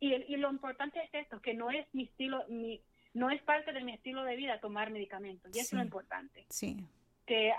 Y, 0.00 0.14
y 0.14 0.36
lo 0.36 0.50
importante 0.50 1.00
es 1.02 1.12
esto, 1.12 1.40
que 1.40 1.54
no 1.54 1.70
es 1.70 1.86
mi 1.92 2.04
estilo, 2.04 2.44
mi, 2.48 2.80
no 3.14 3.30
es 3.30 3.42
parte 3.42 3.72
de 3.72 3.82
mi 3.82 3.92
estilo 3.92 4.22
de 4.24 4.36
vida 4.36 4.60
tomar 4.60 4.90
medicamentos. 4.90 5.50
Y 5.54 5.58
eso 5.58 5.74
es 5.76 5.78
lo 5.78 5.82
importante. 5.82 6.46
Sí. 6.50 6.76
Que 7.26 7.52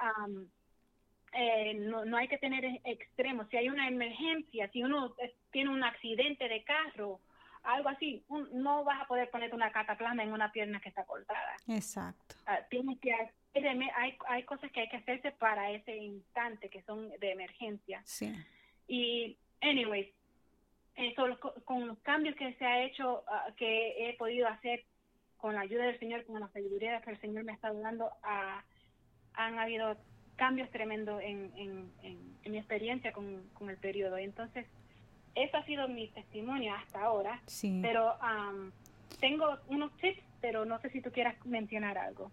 eh, 1.33 1.73
no, 1.75 2.05
no 2.05 2.17
hay 2.17 2.27
que 2.27 2.37
tener 2.37 2.65
extremos. 2.83 3.47
Si 3.49 3.57
hay 3.57 3.69
una 3.69 3.87
emergencia, 3.87 4.69
si 4.71 4.83
uno 4.83 5.15
tiene 5.51 5.69
un 5.69 5.83
accidente 5.83 6.47
de 6.47 6.63
carro, 6.63 7.19
algo 7.63 7.89
así, 7.89 8.23
no 8.53 8.83
vas 8.83 9.01
a 9.01 9.07
poder 9.07 9.29
ponerte 9.29 9.55
una 9.55 9.71
cataplasma 9.71 10.23
en 10.23 10.33
una 10.33 10.51
pierna 10.51 10.79
que 10.79 10.89
está 10.89 11.03
cortada. 11.05 11.55
Exacto. 11.67 12.35
Ah, 12.45 12.59
tienes 12.69 12.99
que 12.99 13.13
hay, 13.13 14.17
hay 14.27 14.43
cosas 14.43 14.71
que 14.71 14.81
hay 14.81 14.89
que 14.89 14.97
hacerse 14.97 15.31
para 15.31 15.71
ese 15.71 15.95
instante 15.97 16.69
que 16.69 16.81
son 16.83 17.09
de 17.19 17.31
emergencia. 17.31 18.01
Sí. 18.05 18.33
Y, 18.87 19.37
anyways, 19.61 20.07
eso, 20.95 21.25
con 21.65 21.87
los 21.87 21.99
cambios 21.99 22.35
que 22.35 22.53
se 22.55 22.65
ha 22.65 22.83
hecho, 22.83 23.23
ah, 23.27 23.47
que 23.57 24.09
he 24.09 24.13
podido 24.17 24.47
hacer 24.47 24.85
con 25.37 25.55
la 25.55 25.61
ayuda 25.61 25.85
del 25.85 25.99
Señor, 25.99 26.25
con 26.25 26.39
la 26.39 26.49
sabiduría 26.49 27.01
que 27.01 27.11
el 27.11 27.21
Señor 27.21 27.43
me 27.43 27.53
está 27.53 27.71
dando, 27.73 28.09
ah, 28.23 28.63
han 29.33 29.59
habido 29.59 29.97
cambios 30.39 30.69
tremendos 30.71 31.21
en, 31.21 31.51
en, 31.57 32.49
mi 32.49 32.57
experiencia 32.57 33.11
con, 33.11 33.69
el 33.69 33.77
periodo. 33.77 34.17
Entonces, 34.17 34.65
eso 35.35 35.57
ha 35.57 35.65
sido 35.65 35.87
mi 35.89 36.07
testimonio 36.07 36.73
hasta 36.73 37.01
ahora. 37.01 37.41
Sí. 37.45 37.79
Pero 37.81 38.15
tengo 39.19 39.57
unos 39.67 39.91
tips, 39.97 40.21
pero 40.39 40.63
no 40.63 40.79
sé 40.79 40.89
si 40.91 41.01
tú 41.01 41.11
quieras 41.11 41.35
mencionar 41.45 41.97
algo. 41.97 42.31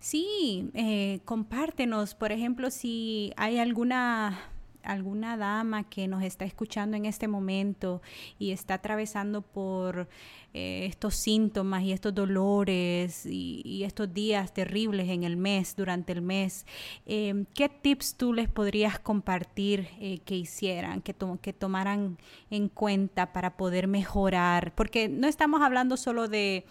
Sí, 0.00 0.70
eh, 0.74 1.20
compártenos, 1.24 2.14
por 2.16 2.32
ejemplo, 2.32 2.70
si 2.70 3.32
hay 3.36 3.58
alguna 3.58 4.38
alguna 4.86 5.36
dama 5.36 5.84
que 5.84 6.08
nos 6.08 6.22
está 6.22 6.44
escuchando 6.44 6.96
en 6.96 7.04
este 7.04 7.28
momento 7.28 8.02
y 8.38 8.52
está 8.52 8.74
atravesando 8.74 9.42
por 9.42 10.08
eh, 10.54 10.86
estos 10.86 11.14
síntomas 11.14 11.82
y 11.82 11.92
estos 11.92 12.14
dolores 12.14 13.26
y, 13.26 13.82
estos 13.84 14.12
días 14.14 14.54
terribles 14.54 15.08
en 15.10 15.22
el 15.24 15.36
mes, 15.36 15.76
durante 15.76 16.12
el 16.12 16.22
mes, 16.22 16.64
eh, 17.04 17.44
¿qué 17.54 17.68
tips 17.68 18.16
tú 18.16 18.32
les 18.32 18.48
podrías 18.48 18.98
compartir 18.98 19.88
eh, 20.00 20.20
que 20.24 20.34
hicieran, 20.34 21.02
que, 21.02 21.14
que 21.42 21.52
tomaran 21.52 22.16
en 22.50 22.68
cuenta 22.68 23.32
para 23.32 23.56
poder 23.56 23.86
mejorar? 23.86 24.74
Porque 24.74 25.08
no 25.08 25.28
estamos 25.28 25.60
hablando 25.60 25.96
solo 25.96 26.26
de 26.26 26.64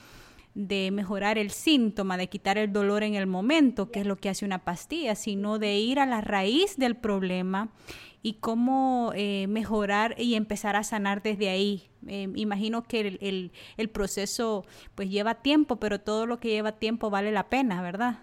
de 0.55 0.89
mejorar 0.89 1.37
el 1.37 1.51
síntoma, 1.51 2.17
de 2.17 2.29
quitar 2.29 2.57
el 2.57 2.71
dolor 2.71 3.03
en 3.03 3.13
el 3.13 3.27
momento, 3.27 3.91
que 3.91 3.99
es 3.99 4.07
lo 4.07 4.15
que 4.15 4.29
hace 4.29 4.45
una 4.45 4.63
pastilla, 4.63 5.13
sino 5.13 5.59
de 5.59 5.77
ir 5.77 5.99
a 5.99 6.05
la 6.05 6.21
raíz 6.21 6.77
del 6.77 6.95
problema 6.95 7.69
y 8.23 8.35
cómo 8.35 9.11
eh, 9.15 9.47
mejorar 9.47 10.15
y 10.17 10.35
empezar 10.35 10.77
a 10.77 10.83
sanar 10.83 11.21
desde 11.21 11.49
ahí. 11.49 11.89
Eh, 12.07 12.29
imagino 12.35 12.83
que 12.83 13.01
el, 13.01 13.51
el, 13.77 13.89
proceso 13.89 14.65
pues 14.95 15.09
lleva 15.09 15.35
tiempo, 15.35 15.75
pero 15.75 15.99
todo 15.99 16.25
lo 16.25 16.39
que 16.39 16.49
lleva 16.49 16.71
tiempo 16.71 17.09
vale 17.09 17.31
la 17.31 17.49
pena, 17.49 17.81
¿verdad? 17.81 18.19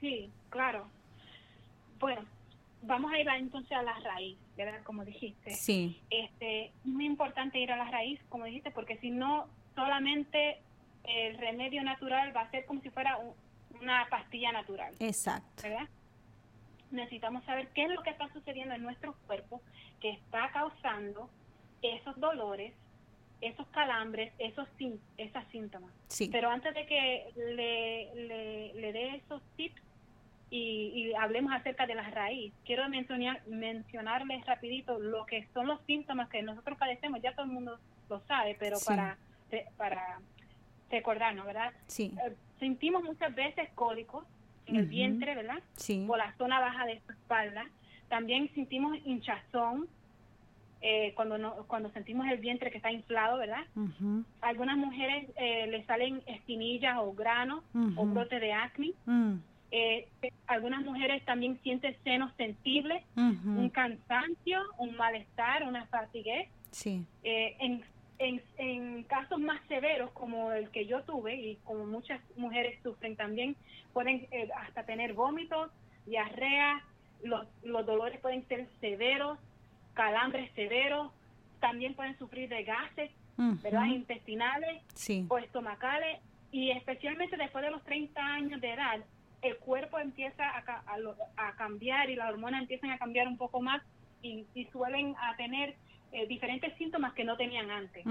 Sí, 0.00 0.30
claro. 0.48 0.88
Bueno, 2.00 2.22
vamos 2.82 3.12
a 3.12 3.20
ir 3.20 3.28
entonces 3.28 3.72
a 3.72 3.82
la 3.82 3.98
raíz, 4.00 4.38
¿verdad? 4.56 4.82
Como 4.84 5.04
dijiste. 5.04 5.50
Sí. 5.50 6.00
Este, 6.08 6.66
es 6.66 6.86
muy 6.86 7.04
importante 7.04 7.60
ir 7.60 7.70
a 7.70 7.76
la 7.76 7.90
raíz, 7.90 8.18
como 8.30 8.46
dijiste, 8.46 8.70
porque 8.70 8.96
si 8.98 9.10
no, 9.10 9.46
solamente 9.74 10.58
el 11.04 11.38
remedio 11.38 11.82
natural 11.82 12.34
va 12.36 12.42
a 12.42 12.50
ser 12.50 12.64
como 12.66 12.80
si 12.80 12.90
fuera 12.90 13.18
una 13.80 14.06
pastilla 14.08 14.52
natural. 14.52 14.94
Exacto. 15.00 15.62
¿Verdad? 15.62 15.88
Necesitamos 16.90 17.44
saber 17.44 17.68
qué 17.68 17.84
es 17.84 17.90
lo 17.90 18.02
que 18.02 18.10
está 18.10 18.28
sucediendo 18.32 18.74
en 18.74 18.82
nuestro 18.82 19.14
cuerpo 19.26 19.62
que 20.00 20.10
está 20.10 20.50
causando 20.52 21.30
esos 21.82 22.18
dolores, 22.18 22.72
esos 23.40 23.66
calambres, 23.68 24.32
esos 24.38 24.68
esas 25.16 25.46
síntomas. 25.48 25.92
Sí. 26.08 26.28
Pero 26.30 26.50
antes 26.50 26.74
de 26.74 26.86
que 26.86 27.32
le, 27.36 28.72
le, 28.74 28.92
dé 28.92 29.16
esos 29.16 29.42
tips 29.56 29.80
y, 30.50 31.12
hablemos 31.14 31.52
acerca 31.52 31.86
de 31.86 31.94
la 31.94 32.10
raíz, 32.10 32.52
quiero 32.64 32.88
mencionar, 32.88 33.46
mencionarles 33.46 34.44
rapidito 34.46 34.98
lo 34.98 35.24
que 35.26 35.46
son 35.54 35.68
los 35.68 35.80
síntomas 35.86 36.28
que 36.28 36.42
nosotros 36.42 36.76
padecemos, 36.78 37.22
ya 37.22 37.32
todo 37.34 37.46
el 37.46 37.52
mundo 37.52 37.78
lo 38.08 38.20
sabe, 38.26 38.56
pero 38.58 38.78
para, 38.84 39.16
para 39.76 40.18
recordarnos, 40.90 41.46
¿verdad? 41.46 41.72
Sí. 41.86 42.12
Eh, 42.26 42.34
sentimos 42.58 43.02
muchas 43.02 43.34
veces 43.34 43.68
cólicos 43.74 44.24
en 44.66 44.76
el 44.76 44.86
vientre, 44.86 45.34
¿verdad? 45.34 45.60
Sí. 45.76 46.06
O 46.08 46.16
la 46.16 46.32
zona 46.36 46.60
baja 46.60 46.86
de 46.86 47.00
su 47.06 47.12
espalda. 47.12 47.66
También 48.08 48.50
sentimos 48.54 48.96
hinchazón 49.04 49.88
eh, 50.82 51.12
cuando 51.14 51.36
no, 51.36 51.54
cuando 51.66 51.90
sentimos 51.90 52.26
el 52.28 52.38
vientre 52.38 52.70
que 52.70 52.78
está 52.78 52.90
inflado, 52.90 53.38
¿verdad? 53.38 53.64
Algunas 54.40 54.78
mujeres 54.78 55.28
eh, 55.36 55.66
le 55.66 55.84
salen 55.84 56.22
espinillas 56.26 56.96
o 56.98 57.12
granos 57.12 57.62
o 57.96 58.06
brote 58.06 58.40
de 58.40 58.52
acné. 58.52 58.92
Mm. 59.04 59.34
Eh, 59.72 60.08
algunas 60.46 60.82
mujeres 60.82 61.22
también 61.26 61.58
sienten 61.62 61.94
senos 62.02 62.32
sensibles, 62.36 63.04
un 63.14 63.68
cansancio, 63.68 64.62
un 64.78 64.96
malestar, 64.96 65.64
una 65.64 65.86
fatigue. 65.86 66.48
Sí. 66.70 67.04
en 67.22 67.82
en, 68.20 69.02
casos 69.04 69.40
más 69.40 69.60
severos 69.68 70.10
como 70.12 70.52
el 70.52 70.70
que 70.70 70.86
yo 70.86 71.02
tuve 71.02 71.34
y 71.34 71.56
como 71.64 71.86
muchas 71.86 72.20
mujeres 72.36 72.78
sufren 72.82 73.16
también, 73.16 73.56
pueden 73.92 74.28
eh, 74.30 74.48
hasta 74.56 74.84
tener 74.84 75.14
vómitos, 75.14 75.70
diarrea, 76.06 76.84
los, 77.22 77.46
los 77.62 77.86
dolores 77.86 78.20
pueden 78.20 78.46
ser 78.48 78.68
severos, 78.80 79.38
calambres 79.94 80.50
severos, 80.54 81.10
también 81.60 81.94
pueden 81.94 82.16
sufrir 82.18 82.48
de 82.48 82.64
gases, 82.64 83.10
¿verdad? 83.62 83.86
Intestinales 83.86 84.82
o 85.28 85.38
estomacales 85.38 86.20
y 86.52 86.72
especialmente 86.72 87.38
después 87.38 87.64
de 87.64 87.70
los 87.70 87.82
30 87.84 88.20
años 88.20 88.60
de 88.60 88.72
edad, 88.72 89.00
el 89.40 89.56
cuerpo 89.56 89.98
empieza 89.98 90.44
a, 90.46 90.82
a, 91.36 91.52
cambiar 91.56 92.10
y 92.10 92.16
las 92.16 92.30
hormonas 92.30 92.60
empiezan 92.60 92.90
a 92.90 92.98
cambiar 92.98 93.28
un 93.28 93.38
poco 93.38 93.62
más 93.62 93.82
y, 94.20 94.44
y 94.54 94.66
suelen 94.66 95.14
a 95.18 95.34
tener 95.36 95.74
eh, 96.12 96.26
diferentes 96.26 96.74
síntomas 96.76 97.12
que 97.14 97.24
no 97.24 97.36
tenían 97.36 97.70
antes. 97.70 98.04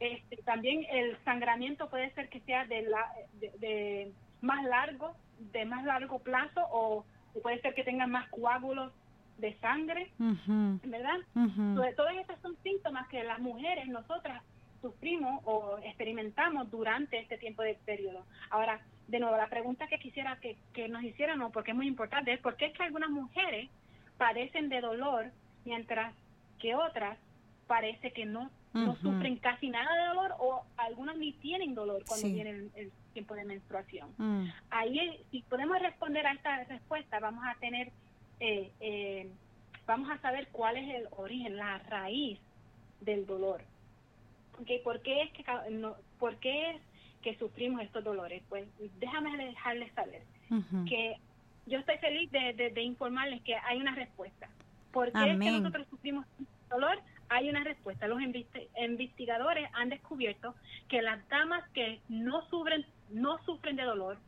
este, 0.00 0.36
también 0.44 0.84
el 0.90 1.16
sangramiento 1.24 1.88
puede 1.88 2.10
ser 2.14 2.28
que 2.28 2.40
sea 2.40 2.66
de, 2.66 2.82
la, 2.82 3.12
de, 3.58 4.12
más 4.40 4.62
largo, 4.64 5.14
de 5.52 5.64
más 5.64 5.84
largo 5.84 6.18
plazo 6.18 6.60
o 6.70 7.04
puede 7.42 7.60
ser 7.60 7.74
que 7.74 7.84
tengan 7.84 8.10
más 8.10 8.28
coágulos 8.28 8.92
de 9.38 9.54
sangre, 9.58 10.10
¿verdad? 10.18 11.18
todos 11.96 12.12
estos 12.20 12.38
son 12.40 12.56
síntomas 12.62 13.08
que 13.08 13.24
las 13.24 13.40
mujeres, 13.40 13.88
nosotras, 13.88 14.42
sufrimos 14.80 15.40
o 15.44 15.78
experimentamos 15.78 16.70
durante 16.70 17.18
este 17.18 17.38
tiempo 17.38 17.62
de 17.62 17.74
periodo. 17.86 18.26
Ahora, 18.50 18.80
de 19.08 19.18
nuevo, 19.18 19.36
la 19.36 19.48
pregunta 19.48 19.86
que 19.86 19.98
quisiera 19.98 20.38
que, 20.40 20.58
que 20.74 20.88
nos 20.88 21.02
hicieran, 21.02 21.40
porque 21.52 21.70
es 21.70 21.76
muy 21.76 21.88
importante, 21.88 22.34
es 22.34 22.40
por 22.40 22.56
qué 22.56 22.66
es 22.66 22.74
que 22.74 22.82
algunas 22.82 23.08
mujeres 23.08 23.70
padecen 24.18 24.68
de 24.68 24.82
dolor 24.82 25.32
mientras 25.64 26.14
que 26.64 26.74
otras 26.74 27.18
parece 27.66 28.10
que 28.12 28.24
no, 28.24 28.50
no 28.72 28.96
sufren 28.96 29.36
casi 29.36 29.68
nada 29.68 29.94
de 29.96 30.08
dolor 30.08 30.34
o 30.38 30.62
algunas 30.78 31.14
ni 31.18 31.32
tienen 31.34 31.74
dolor 31.74 32.02
cuando 32.08 32.26
viene 32.26 32.70
el, 32.74 32.90
tiempo 33.12 33.34
de 33.34 33.44
menstruación. 33.44 34.08
Mm. 34.16 34.46
Ahí, 34.70 35.20
si 35.30 35.42
podemos 35.42 35.78
responder 35.78 36.26
a 36.26 36.32
esta 36.32 36.64
respuesta, 36.64 37.20
vamos 37.20 37.44
a 37.46 37.54
tener, 37.60 37.92
eh, 38.40 38.72
eh, 38.80 39.28
vamos 39.86 40.10
a 40.10 40.18
saber 40.22 40.48
cuál 40.52 40.78
es 40.78 40.94
el 40.94 41.06
origen, 41.18 41.58
la 41.58 41.78
raíz 41.80 42.40
del 43.02 43.26
dolor. 43.26 43.62
Okay, 44.62 44.78
¿Por 44.78 45.02
qué 45.02 45.22
es 45.22 45.32
que 45.32 45.44
no, 45.70 45.96
por 46.18 46.36
qué 46.38 46.70
es 46.70 46.80
que 47.20 47.36
sufrimos 47.38 47.82
estos 47.82 48.02
dolores? 48.02 48.42
Pues 48.48 48.66
déjame 48.98 49.36
dejarles 49.36 49.92
saber 49.92 50.22
que 50.88 51.18
yo 51.66 51.78
estoy 51.78 51.98
feliz 51.98 52.32
de, 52.32 52.70
de, 52.74 52.82
informarles 52.82 53.42
que 53.42 53.54
hay 53.54 53.80
una 53.80 53.94
respuesta. 53.94 54.48
¿Por 54.92 55.12
qué 55.12 55.30
es 55.30 55.38
que 55.38 55.50
nosotros 55.50 55.86
sufrimos 55.90 56.24
dolor? 56.68 56.98
Hay 57.28 57.48
una 57.48 57.64
respuesta. 57.64 58.06
Los 58.06 58.20
investigadores 58.20 59.68
han 59.72 59.88
descubierto 59.88 60.54
que 60.88 61.02
las 61.02 61.26
damas 61.28 61.68
que 61.70 62.00
no 62.08 62.48
sufren, 62.48 62.84
no 63.10 63.42
sufren 63.44 63.76
de 63.76 63.82
dolor 63.82 64.18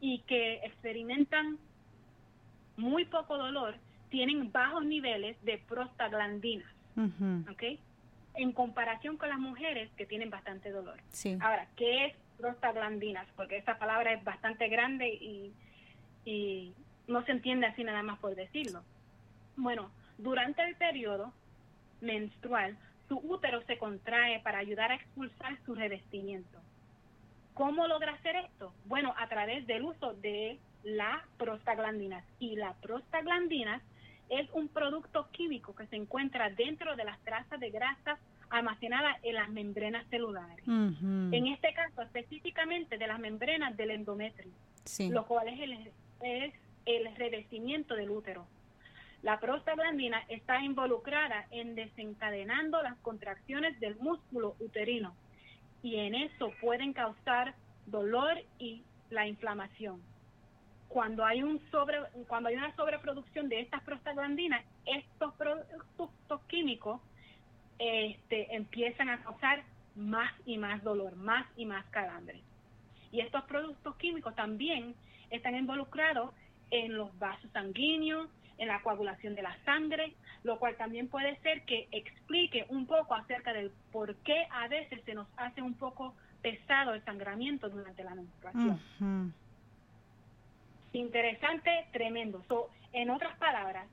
y 0.00 0.20
que 0.20 0.54
experimentan 0.64 1.58
muy 2.76 3.04
poco 3.04 3.36
dolor 3.36 3.76
tienen 4.10 4.52
bajos 4.52 4.84
niveles 4.84 5.36
de 5.44 5.58
prostaglandinas. 5.58 6.70
En 8.34 8.52
comparación 8.52 9.16
con 9.16 9.28
las 9.28 9.38
mujeres 9.38 9.90
que 9.96 10.06
tienen 10.06 10.30
bastante 10.30 10.70
dolor. 10.70 11.00
Ahora, 11.40 11.68
¿qué 11.76 12.06
es 12.06 12.14
prostaglandinas? 12.38 13.26
Porque 13.34 13.56
esa 13.56 13.78
palabra 13.78 14.12
es 14.12 14.22
bastante 14.24 14.68
grande 14.68 15.08
y, 15.08 15.52
y 16.24 16.72
no 17.06 17.24
se 17.24 17.32
entiende 17.32 17.66
así 17.66 17.82
nada 17.84 18.02
más 18.02 18.18
por 18.18 18.34
decirlo. 18.34 18.82
Bueno, 19.56 19.90
durante 20.18 20.62
el 20.62 20.76
periodo 20.76 21.32
menstrual, 22.00 22.76
su 23.08 23.18
útero 23.18 23.62
se 23.62 23.78
contrae 23.78 24.40
para 24.40 24.58
ayudar 24.58 24.92
a 24.92 24.96
expulsar 24.96 25.58
su 25.64 25.74
revestimiento. 25.74 26.58
¿Cómo 27.54 27.86
logra 27.86 28.12
hacer 28.12 28.36
esto? 28.36 28.72
Bueno, 28.84 29.14
a 29.16 29.28
través 29.28 29.66
del 29.66 29.82
uso 29.82 30.12
de 30.14 30.58
la 30.84 31.24
prostaglandinas. 31.38 32.24
Y 32.38 32.56
la 32.56 32.74
prostaglandinas 32.74 33.82
es 34.28 34.48
un 34.52 34.68
producto 34.68 35.28
químico 35.30 35.74
que 35.74 35.86
se 35.86 35.96
encuentra 35.96 36.50
dentro 36.50 36.96
de 36.96 37.04
las 37.04 37.18
trazas 37.20 37.58
de 37.60 37.70
grasas 37.70 38.18
almacenadas 38.50 39.16
en 39.22 39.34
las 39.34 39.48
membranas 39.48 40.06
celulares. 40.08 40.64
En 40.66 41.46
este 41.46 41.72
caso, 41.74 42.02
específicamente 42.02 42.98
de 42.98 43.06
las 43.06 43.18
membranas 43.18 43.76
del 43.76 43.90
endometrio, 43.90 44.52
lo 45.10 45.26
cual 45.26 45.48
es 45.48 45.60
el, 45.60 45.90
es 46.22 46.54
el 46.84 47.16
revestimiento 47.16 47.94
del 47.94 48.10
útero. 48.10 48.46
La 49.26 49.40
prostaglandina 49.40 50.22
está 50.28 50.60
involucrada 50.62 51.46
en 51.50 51.74
desencadenando 51.74 52.80
las 52.80 52.96
contracciones 52.98 53.80
del 53.80 53.96
músculo 53.96 54.54
uterino 54.60 55.16
y 55.82 55.96
en 55.96 56.14
eso 56.14 56.52
pueden 56.60 56.92
causar 56.92 57.56
dolor 57.86 58.38
y 58.60 58.84
la 59.10 59.26
inflamación. 59.26 60.00
Cuando 60.86 61.24
hay 61.24 61.42
un 61.42 61.60
sobre 61.72 61.98
una 62.20 62.76
sobreproducción 62.76 63.48
de 63.48 63.62
estas 63.62 63.82
prostaglandinas, 63.82 64.64
estos 64.84 65.34
productos 65.34 66.40
químicos 66.46 67.00
este, 67.80 68.54
empiezan 68.54 69.08
a 69.08 69.24
causar 69.24 69.64
más 69.96 70.32
y 70.44 70.56
más 70.56 70.84
dolor, 70.84 71.16
más 71.16 71.48
y 71.56 71.66
más 71.66 71.84
calambre. 71.86 72.42
Y 73.10 73.22
estos 73.22 73.42
productos 73.46 73.96
químicos 73.96 74.36
también 74.36 74.94
están 75.30 75.56
involucrados 75.56 76.32
en 76.70 76.96
los 76.96 77.16
vasos 77.18 77.50
sanguíneos, 77.50 78.28
en 78.58 78.68
la 78.68 78.80
coagulación 78.80 79.34
de 79.34 79.42
la 79.42 79.56
sangre, 79.64 80.14
lo 80.42 80.58
cual 80.58 80.76
también 80.76 81.08
puede 81.08 81.36
ser 81.40 81.62
que 81.62 81.88
explique 81.92 82.64
un 82.68 82.86
poco 82.86 83.14
acerca 83.14 83.52
del 83.52 83.70
por 83.92 84.14
qué 84.16 84.46
a 84.50 84.68
veces 84.68 85.02
se 85.04 85.14
nos 85.14 85.28
hace 85.36 85.62
un 85.62 85.74
poco 85.74 86.14
pesado 86.42 86.94
el 86.94 87.04
sangramiento 87.04 87.68
durante 87.68 88.04
la 88.04 88.14
menstruación. 88.14 89.34
Interesante, 90.92 91.86
tremendo. 91.92 92.42
So, 92.48 92.70
en 92.92 93.10
otras 93.10 93.36
palabras, 93.38 93.86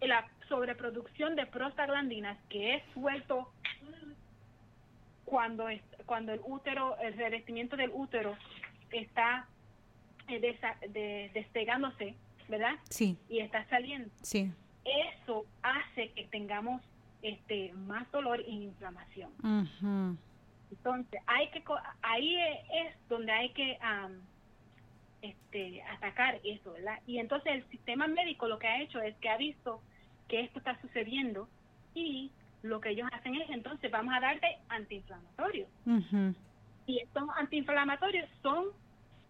la 0.00 0.28
sobreproducción 0.48 1.36
de 1.36 1.46
prostaglandinas 1.46 2.36
que 2.48 2.74
es 2.74 2.82
suelto 2.92 3.50
cuando, 5.24 5.68
es, 5.68 5.80
cuando 6.04 6.32
el 6.32 6.40
útero, 6.44 6.98
el 6.98 7.14
revestimiento 7.14 7.76
del 7.76 7.90
útero 7.94 8.36
está 8.90 9.46
eh, 10.28 11.30
despegándose, 11.32 12.14
¿verdad? 12.52 12.74
Sí. 12.90 13.16
Y 13.30 13.40
está 13.40 13.66
saliendo. 13.68 14.10
Sí. 14.20 14.52
Eso 14.84 15.46
hace 15.62 16.10
que 16.10 16.24
tengamos 16.24 16.82
este 17.22 17.72
más 17.72 18.10
dolor 18.12 18.40
e 18.40 18.50
inflamación. 18.50 19.30
Entonces, 20.70 21.20
hay 21.26 21.48
que 21.48 21.62
ahí 22.02 22.36
es 22.36 22.94
donde 23.08 23.32
hay 23.32 23.48
que 23.50 23.78
este, 25.22 25.82
atacar 25.82 26.40
eso, 26.44 26.72
¿verdad? 26.72 26.98
Y 27.06 27.18
entonces 27.18 27.52
el 27.54 27.68
sistema 27.70 28.06
médico 28.06 28.48
lo 28.48 28.58
que 28.58 28.66
ha 28.66 28.82
hecho 28.82 29.00
es 29.00 29.16
que 29.16 29.30
ha 29.30 29.36
visto 29.38 29.80
que 30.28 30.40
esto 30.40 30.58
está 30.58 30.78
sucediendo 30.82 31.48
y 31.94 32.30
lo 32.62 32.80
que 32.80 32.90
ellos 32.90 33.08
hacen 33.12 33.34
es 33.36 33.48
entonces 33.48 33.90
vamos 33.90 34.14
a 34.14 34.20
darte 34.20 34.58
antiinflamatorios. 34.68 35.68
Y 36.86 36.98
estos 36.98 37.24
antiinflamatorios 37.36 38.28
son, 38.42 38.66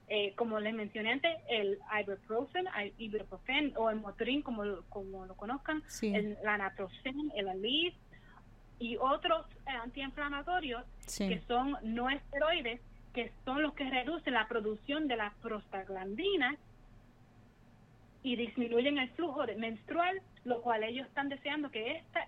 eh, 0.08 0.34
como 0.34 0.60
les 0.60 0.74
mencioné 0.74 1.12
antes, 1.12 1.36
el 1.48 1.78
ibuprofen, 2.00 2.66
el 2.78 2.92
ibuprofen 2.98 3.72
o 3.76 3.88
el 3.90 3.96
Motrin, 3.96 4.42
como, 4.42 4.62
como 4.88 5.26
lo 5.26 5.34
conozcan, 5.36 5.82
el, 6.02 6.36
la 6.42 6.58
naproxen, 6.58 7.32
el 7.34 7.48
Aleve 7.48 7.94
y 8.78 8.96
otros 8.96 9.46
antiinflamatorios 9.64 10.84
que 11.16 11.40
son 11.46 11.76
no 11.82 12.10
esteroides, 12.10 12.80
que 13.14 13.32
son 13.44 13.62
los 13.62 13.74
que 13.74 13.88
reducen 13.88 14.34
la 14.34 14.48
producción 14.48 15.06
de 15.06 15.16
las 15.16 15.32
prostaglandinas 15.36 16.56
y 18.22 18.36
disminuyen 18.36 18.98
el 18.98 19.10
flujo 19.10 19.44
menstrual, 19.56 20.20
lo 20.44 20.62
cual 20.62 20.84
ellos 20.84 21.06
están 21.06 21.28
deseando 21.28 21.70
que 21.70 21.96
esta, 21.96 22.26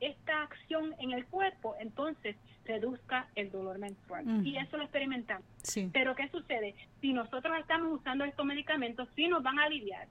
esta 0.00 0.42
acción 0.42 0.94
en 1.00 1.12
el 1.12 1.26
cuerpo 1.26 1.74
entonces 1.80 2.36
reduzca 2.66 3.28
el 3.34 3.50
dolor 3.50 3.78
menstrual. 3.78 4.24
Y 4.46 4.56
eso 4.58 4.76
lo 4.76 4.82
experimentamos. 4.82 5.46
Pero 5.92 6.14
¿qué 6.14 6.28
sucede? 6.28 6.74
Si 7.00 7.12
nosotros 7.12 7.56
estamos 7.58 7.98
usando 8.00 8.24
estos 8.24 8.44
medicamentos, 8.44 9.08
sí 9.16 9.28
nos 9.28 9.42
van 9.42 9.58
a 9.58 9.64
aliviar, 9.64 10.06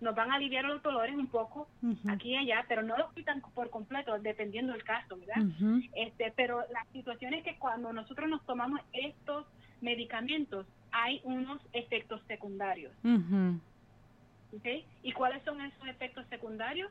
nos 0.00 0.14
van 0.14 0.30
a 0.30 0.34
aliviar 0.34 0.64
los 0.64 0.82
dolores 0.82 1.16
un 1.16 1.26
poco 1.26 1.68
aquí 2.08 2.32
y 2.32 2.36
allá, 2.36 2.64
pero 2.68 2.82
no 2.82 2.96
los 2.98 3.12
quitan 3.14 3.40
por 3.54 3.70
completo, 3.70 4.18
dependiendo 4.18 4.72
del 4.72 4.84
caso, 4.84 5.16
¿verdad? 5.16 5.42
este, 5.94 6.32
pero 6.36 6.60
la 6.70 6.84
situación 6.92 7.32
es 7.34 7.42
que 7.44 7.56
cuando 7.56 7.92
nosotros 7.92 8.28
nos 8.28 8.44
tomamos 8.44 8.80
estos 8.92 9.46
medicamentos, 9.80 10.66
hay 10.92 11.20
unos 11.24 11.60
efectos 11.72 12.20
secundarios. 12.26 12.92
¿Y 15.02 15.12
cuáles 15.12 15.42
son 15.44 15.60
esos 15.60 15.86
efectos 15.88 16.26
secundarios? 16.28 16.90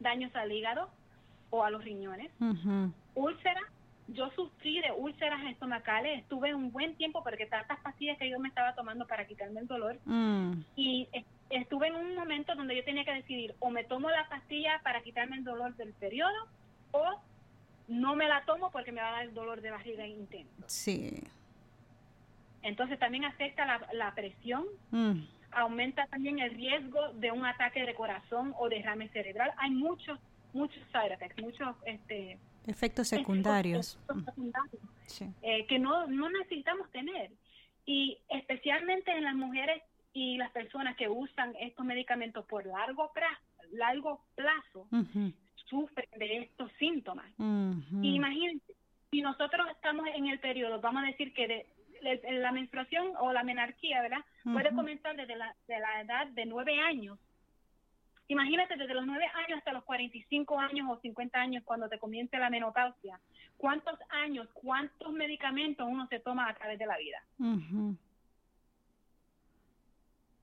Daños 0.00 0.34
al 0.36 0.50
hígado 0.52 0.88
o 1.50 1.64
a 1.64 1.70
los 1.70 1.82
riñones, 1.84 2.30
úlceras. 3.14 3.64
Yo 4.08 4.30
sufrí 4.30 4.80
de 4.80 4.90
úlceras 4.92 5.44
estomacales, 5.44 6.20
estuve 6.20 6.54
un 6.54 6.72
buen 6.72 6.96
tiempo 6.96 7.22
porque 7.22 7.46
tantas 7.46 7.78
pastillas 7.80 8.16
que 8.18 8.30
yo 8.30 8.38
me 8.38 8.48
estaba 8.48 8.74
tomando 8.74 9.06
para 9.06 9.26
quitarme 9.26 9.60
el 9.60 9.66
dolor 9.66 9.98
mm. 10.06 10.52
y 10.76 11.08
estuve 11.50 11.88
en 11.88 11.96
un 11.96 12.14
momento 12.14 12.54
donde 12.54 12.74
yo 12.74 12.84
tenía 12.84 13.04
que 13.04 13.12
decidir 13.12 13.54
o 13.58 13.70
me 13.70 13.84
tomo 13.84 14.08
la 14.10 14.28
pastilla 14.28 14.80
para 14.82 15.02
quitarme 15.02 15.36
el 15.36 15.44
dolor 15.44 15.76
del 15.76 15.92
periodo 15.92 16.48
o 16.92 17.20
no 17.88 18.14
me 18.14 18.28
la 18.28 18.44
tomo 18.44 18.70
porque 18.70 18.92
me 18.92 19.00
va 19.00 19.08
a 19.08 19.12
dar 19.12 19.24
el 19.24 19.34
dolor 19.34 19.60
de 19.60 19.70
barriga 19.70 20.06
intenso. 20.06 20.64
Sí. 20.66 21.22
Entonces 22.62 22.98
también 22.98 23.24
afecta 23.24 23.80
la, 23.92 24.14
presión, 24.14 24.64
mm. 24.90 25.20
aumenta 25.52 26.06
también 26.06 26.38
el 26.38 26.54
riesgo 26.54 27.12
de 27.14 27.32
un 27.32 27.46
ataque 27.46 27.84
de 27.84 27.94
corazón 27.94 28.54
o 28.58 28.68
derrame 28.68 29.08
cerebral. 29.08 29.52
Hay 29.56 29.70
muchos, 29.70 30.18
muchos 30.52 30.82
side 30.92 31.14
effects, 31.14 31.42
muchos 31.42 31.76
este, 31.86 32.38
efectos 32.68 33.08
secundarios, 33.08 33.98
eh, 35.42 35.66
que 35.66 35.78
no, 35.78 36.06
no 36.06 36.28
necesitamos 36.30 36.90
tener. 36.90 37.30
Y 37.86 38.18
especialmente 38.28 39.10
en 39.12 39.24
las 39.24 39.34
mujeres 39.34 39.82
y 40.12 40.36
las 40.36 40.50
personas 40.50 40.96
que 40.96 41.08
usan 41.08 41.54
estos 41.60 41.86
medicamentos 41.86 42.44
por 42.46 42.66
largo 42.66 43.10
plazo, 43.12 43.42
largo 43.72 44.20
plazo 44.34 44.86
sufren 45.68 46.08
de 46.16 46.38
estos 46.38 46.70
síntomas. 46.78 47.26
Imagínense, 47.38 48.74
si 49.10 49.22
nosotros 49.22 49.66
estamos 49.70 50.06
en 50.14 50.26
el 50.28 50.38
periodo, 50.38 50.80
vamos 50.80 51.02
a 51.02 51.06
decir 51.06 51.32
que 51.32 51.48
de, 51.48 51.66
la 52.40 52.52
menstruación 52.52 53.12
o 53.20 53.32
la 53.32 53.42
menarquía, 53.42 54.02
¿verdad? 54.02 54.24
Puede 54.44 54.74
comenzar 54.74 55.16
desde 55.16 55.36
la, 55.36 55.54
de 55.66 55.80
la 55.80 56.00
edad 56.00 56.26
de 56.28 56.46
nueve 56.46 56.78
años. 56.80 57.18
Imagínate 58.28 58.76
desde 58.76 58.92
los 58.92 59.06
nueve 59.06 59.26
años 59.34 59.58
hasta 59.58 59.72
los 59.72 59.84
45 59.84 60.60
años 60.60 60.86
o 60.90 61.00
50 61.00 61.40
años 61.40 61.64
cuando 61.64 61.88
te 61.88 61.98
comience 61.98 62.38
la 62.38 62.50
menopausia. 62.50 63.18
¿Cuántos 63.56 63.98
años, 64.10 64.46
cuántos 64.52 65.12
medicamentos 65.12 65.86
uno 65.88 66.06
se 66.08 66.20
toma 66.20 66.48
a 66.48 66.54
través 66.54 66.78
de 66.78 66.86
la 66.86 66.98
vida? 66.98 67.22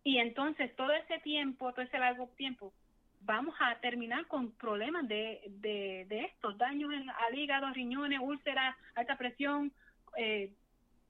Y 0.03 0.17
entonces 0.17 0.75
todo 0.75 0.91
ese 0.93 1.19
tiempo, 1.19 1.71
todo 1.73 1.83
ese 1.83 1.99
largo 1.99 2.27
tiempo, 2.35 2.73
vamos 3.21 3.55
a 3.59 3.75
terminar 3.79 4.25
con 4.27 4.51
problemas 4.51 5.07
de, 5.07 5.41
de, 5.47 6.25
estos 6.25 6.57
daños 6.57 6.91
en, 6.91 7.09
al 7.09 7.37
hígado, 7.37 7.71
riñones, 7.71 8.19
úlceras, 8.19 8.75
alta 8.95 9.15
presión, 9.15 9.71
eh, 10.17 10.51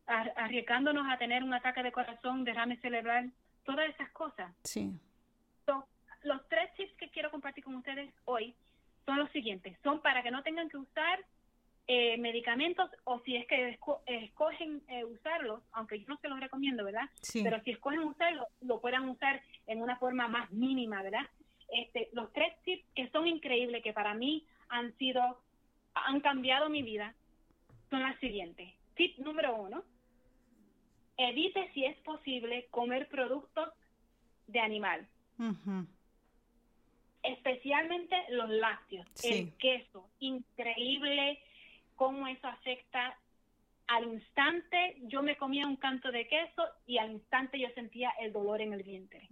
arriesgándonos 0.07 1.07
a 1.09 1.17
tener 1.17 1.43
un 1.43 1.53
ataque 1.53 1.83
de 1.83 1.91
corazón, 1.91 2.43
derrame 2.43 2.77
cerebral, 2.77 3.31
todas 3.63 3.89
esas 3.89 4.09
cosas. 4.11 4.53
Sí. 4.63 4.91
Los 6.25 6.47
tres 6.49 6.73
tips 6.75 6.93
que 6.97 7.09
quiero 7.09 7.31
compartir 7.31 7.63
con 7.63 7.75
ustedes 7.75 8.13
hoy 8.25 8.55
son 9.05 9.17
los 9.19 9.29
siguientes. 9.31 9.77
Son 9.83 10.01
para 10.01 10.23
que 10.23 10.31
no 10.31 10.43
tengan 10.43 10.69
que 10.69 10.77
usar 10.77 11.23
eh, 11.87 12.17
medicamentos 12.17 12.89
o 13.03 13.19
si 13.19 13.35
es 13.35 13.45
que 13.45 13.77
escogen 14.07 14.81
eh, 14.87 15.05
usarlos, 15.05 15.61
aunque 15.71 15.99
yo 15.99 16.05
no 16.07 16.17
se 16.17 16.27
los 16.27 16.39
recomiendo, 16.39 16.83
¿verdad? 16.83 17.07
Pero 17.43 17.61
si 17.63 17.71
escogen 17.71 17.99
usarlo, 17.99 18.47
lo 18.61 18.81
puedan 18.81 19.07
usar 19.07 19.41
en 19.67 19.81
una 19.81 19.97
forma 19.97 20.27
más 20.27 20.51
mínima, 20.51 21.03
¿verdad? 21.03 21.29
Este, 21.69 22.09
los 22.13 22.33
tres 22.33 22.53
tips 22.63 22.85
que 22.95 23.09
son 23.09 23.27
increíbles, 23.27 23.83
que 23.83 23.93
para 23.93 24.15
mí 24.15 24.45
han 24.69 24.97
sido, 24.97 25.39
han 25.93 26.21
cambiado 26.21 26.69
mi 26.69 26.81
vida, 26.81 27.13
son 27.91 28.01
las 28.01 28.19
siguientes. 28.19 28.67
Tip 28.95 29.19
número 29.19 29.55
uno, 29.55 29.83
evite 31.17 31.71
si 31.73 31.85
es 31.85 31.95
posible 31.97 32.67
comer 32.71 33.07
productos 33.09 33.69
de 34.47 34.59
animal. 34.59 35.07
Especialmente 37.27 38.15
los 38.29 38.49
lácteos, 38.49 39.07
el 39.23 39.53
queso, 39.57 40.07
increíble 40.19 41.39
cómo 41.95 42.27
eso 42.27 42.47
afecta 42.47 43.17
al 43.87 44.05
instante. 44.05 44.97
Yo 45.03 45.21
me 45.21 45.37
comía 45.37 45.67
un 45.67 45.75
canto 45.75 46.11
de 46.11 46.27
queso 46.27 46.63
y 46.85 46.97
al 46.97 47.11
instante 47.11 47.59
yo 47.59 47.67
sentía 47.75 48.11
el 48.19 48.33
dolor 48.33 48.61
en 48.61 48.73
el 48.73 48.83
vientre. 48.83 49.27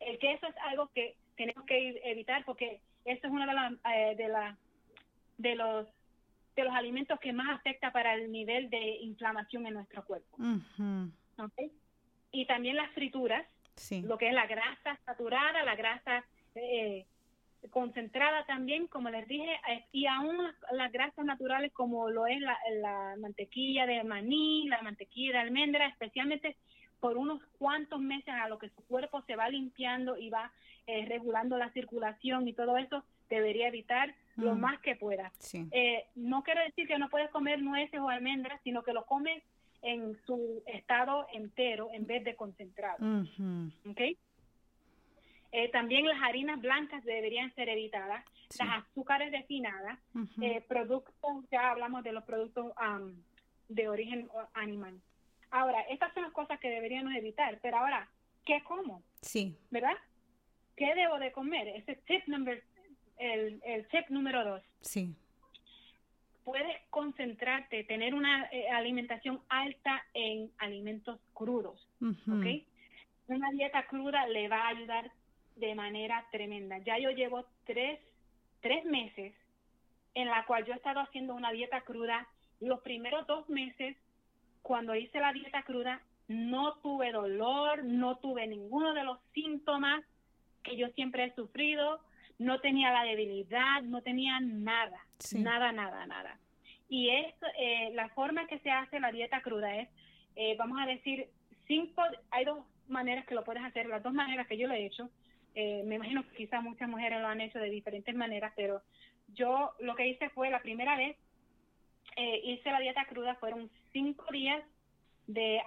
El 0.00 0.18
queso 0.18 0.46
es 0.46 0.56
algo 0.68 0.88
que 0.94 1.16
tenemos 1.36 1.64
que 1.64 2.00
evitar 2.04 2.44
porque 2.44 2.80
eso 3.04 3.26
es 3.26 3.32
uno 3.32 3.46
de, 3.46 3.52
la, 3.52 3.76
eh, 3.94 4.14
de, 4.16 4.28
la, 4.28 4.56
de 5.38 5.54
los 5.56 5.88
de 6.56 6.64
los 6.64 6.74
alimentos 6.74 7.18
que 7.20 7.32
más 7.32 7.48
afecta 7.50 7.92
para 7.92 8.14
el 8.14 8.30
nivel 8.30 8.68
de 8.70 8.96
inflamación 8.96 9.66
en 9.66 9.74
nuestro 9.74 10.04
cuerpo. 10.04 10.36
Y 12.30 12.46
también 12.46 12.76
las 12.76 12.90
frituras, 12.92 13.46
lo 14.04 14.18
que 14.18 14.28
es 14.28 14.34
la 14.34 14.46
grasa 14.46 14.98
saturada, 15.04 15.62
la 15.62 15.74
grasa 15.74 16.24
eh, 16.54 17.06
concentrada 17.70 18.44
también, 18.44 18.86
como 18.86 19.10
les 19.10 19.26
dije, 19.28 19.52
eh, 19.68 19.84
y 19.92 20.06
aún 20.06 20.36
las, 20.72 20.92
grasas 20.92 21.24
naturales 21.24 21.72
como 21.72 22.10
lo 22.10 22.26
es 22.26 22.40
la, 22.40 23.16
mantequilla 23.18 23.86
de 23.86 24.02
maní, 24.04 24.68
la 24.68 24.82
mantequilla 24.82 25.32
de 25.32 25.38
almendra, 25.38 25.86
especialmente 25.86 26.56
por 27.00 27.16
unos 27.16 27.42
cuantos 27.58 28.00
meses 28.00 28.34
a 28.34 28.48
lo 28.48 28.58
que 28.58 28.68
su 28.68 28.82
cuerpo 28.84 29.22
se 29.22 29.36
va 29.36 29.48
limpiando 29.48 30.16
y 30.16 30.30
va 30.30 30.52
eh, 30.86 31.04
regulando 31.06 31.56
la 31.56 31.70
circulación 31.70 32.46
y 32.46 32.52
todo 32.52 32.76
eso, 32.76 33.04
debería 33.28 33.68
evitar 33.68 34.14
lo 34.36 34.54
mm. 34.54 34.60
más 34.60 34.80
que 34.80 34.96
pueda. 34.96 35.32
Eh, 35.72 36.04
no 36.14 36.42
quiero 36.42 36.62
decir 36.62 36.86
que 36.86 36.98
no 36.98 37.08
puedes 37.08 37.30
comer 37.30 37.60
nueces 37.62 38.00
o 38.00 38.08
almendras, 38.08 38.60
sino 38.62 38.82
que 38.82 38.92
lo 38.92 39.04
comes 39.06 39.42
en 39.82 40.16
su 40.24 40.62
estado 40.66 41.26
entero 41.32 41.90
en 41.92 42.06
vez 42.06 42.24
de 42.24 42.34
concentrado. 42.36 42.98
¿Okay? 43.90 44.16
Eh, 45.50 45.68
también 45.70 46.06
las 46.06 46.22
harinas 46.22 46.60
blancas 46.60 47.04
deberían 47.04 47.54
ser 47.54 47.68
evitadas, 47.68 48.24
las 48.58 48.84
azúcares 48.84 49.30
refinadas, 49.32 49.98
eh, 50.40 50.62
productos, 50.66 51.44
ya 51.50 51.70
hablamos 51.70 52.02
de 52.04 52.12
los 52.12 52.24
productos 52.24 52.72
de 53.68 53.88
origen 53.88 54.30
animal. 54.54 55.00
Ahora, 55.50 55.82
estas 55.82 56.14
son 56.14 56.22
las 56.22 56.32
cosas 56.32 56.58
que 56.60 56.70
deberíamos 56.70 57.14
evitar, 57.14 57.58
pero 57.60 57.78
ahora, 57.78 58.08
¿qué 58.46 58.62
como? 58.64 59.02
Sí. 59.20 59.58
¿Verdad? 59.70 59.96
¿Qué 60.76 60.94
debo 60.94 61.18
de 61.18 61.32
comer? 61.32 61.68
Ese 61.68 61.96
tip 62.06 62.26
number, 62.26 62.62
el, 63.18 63.60
el 63.64 63.86
tip 63.88 64.08
número 64.08 64.44
dos. 64.44 64.62
Sí. 64.80 65.14
Puedes 66.44 66.76
concentrarte, 66.90 67.84
tener 67.84 68.14
una 68.14 68.46
eh, 68.50 68.68
alimentación 68.70 69.40
alta 69.48 70.02
en 70.14 70.50
alimentos 70.58 71.20
crudos, 71.32 71.88
¿ok? 72.00 72.46
Una 73.28 73.50
dieta 73.52 73.86
cruda 73.86 74.26
le 74.26 74.48
va 74.48 74.62
a 74.64 74.68
ayudar 74.68 75.10
de 75.56 75.74
manera 75.74 76.26
tremenda. 76.32 76.78
Ya 76.78 76.98
yo 76.98 77.10
llevo 77.10 77.44
tres, 77.64 78.00
tres 78.60 78.84
meses 78.84 79.34
en 80.14 80.28
la 80.28 80.44
cual 80.44 80.64
yo 80.64 80.72
he 80.72 80.76
estado 80.76 81.00
haciendo 81.00 81.34
una 81.34 81.52
dieta 81.52 81.82
cruda. 81.82 82.26
Los 82.60 82.80
primeros 82.80 83.26
dos 83.26 83.48
meses, 83.48 83.96
cuando 84.62 84.94
hice 84.94 85.20
la 85.20 85.32
dieta 85.32 85.62
cruda, 85.62 86.02
no 86.28 86.74
tuve 86.82 87.12
dolor, 87.12 87.84
no 87.84 88.16
tuve 88.16 88.46
ninguno 88.46 88.94
de 88.94 89.04
los 89.04 89.18
síntomas 89.32 90.02
que 90.62 90.76
yo 90.76 90.88
siempre 90.90 91.24
he 91.24 91.34
sufrido, 91.34 92.00
no 92.38 92.60
tenía 92.60 92.92
la 92.92 93.04
debilidad, 93.04 93.82
no 93.82 94.02
tenía 94.02 94.40
nada, 94.40 95.04
nada, 95.34 95.72
nada, 95.72 96.06
nada. 96.06 96.38
Y 96.88 97.08
es 97.08 97.34
eh, 97.58 97.90
la 97.94 98.08
forma 98.10 98.46
que 98.46 98.58
se 98.58 98.70
hace 98.70 99.00
la 99.00 99.12
dieta 99.12 99.40
cruda 99.40 99.76
es, 99.76 99.88
eh, 100.36 100.56
vamos 100.58 100.78
a 100.80 100.86
decir, 100.86 101.28
cinco, 101.66 102.02
hay 102.30 102.44
dos 102.44 102.58
maneras 102.88 103.24
que 103.26 103.34
lo 103.34 103.44
puedes 103.44 103.62
hacer, 103.62 103.86
las 103.86 104.02
dos 104.02 104.12
maneras 104.12 104.46
que 104.46 104.58
yo 104.58 104.68
lo 104.68 104.74
he 104.74 104.84
hecho, 104.84 105.08
eh, 105.54 105.82
me 105.86 105.94
imagino 105.94 106.22
que 106.28 106.36
quizás 106.36 106.62
muchas 106.62 106.88
mujeres 106.88 107.20
lo 107.20 107.28
han 107.28 107.40
hecho 107.40 107.58
de 107.58 107.70
diferentes 107.70 108.14
maneras, 108.14 108.52
pero 108.56 108.82
yo 109.34 109.72
lo 109.80 109.94
que 109.94 110.08
hice 110.08 110.28
fue 110.30 110.50
la 110.50 110.60
primera 110.60 110.96
vez, 110.96 111.16
hice 112.44 112.70
la 112.70 112.80
dieta 112.80 113.06
cruda, 113.06 113.36
fueron 113.36 113.70
cinco 113.92 114.26
días 114.30 114.62
de, 115.26 115.62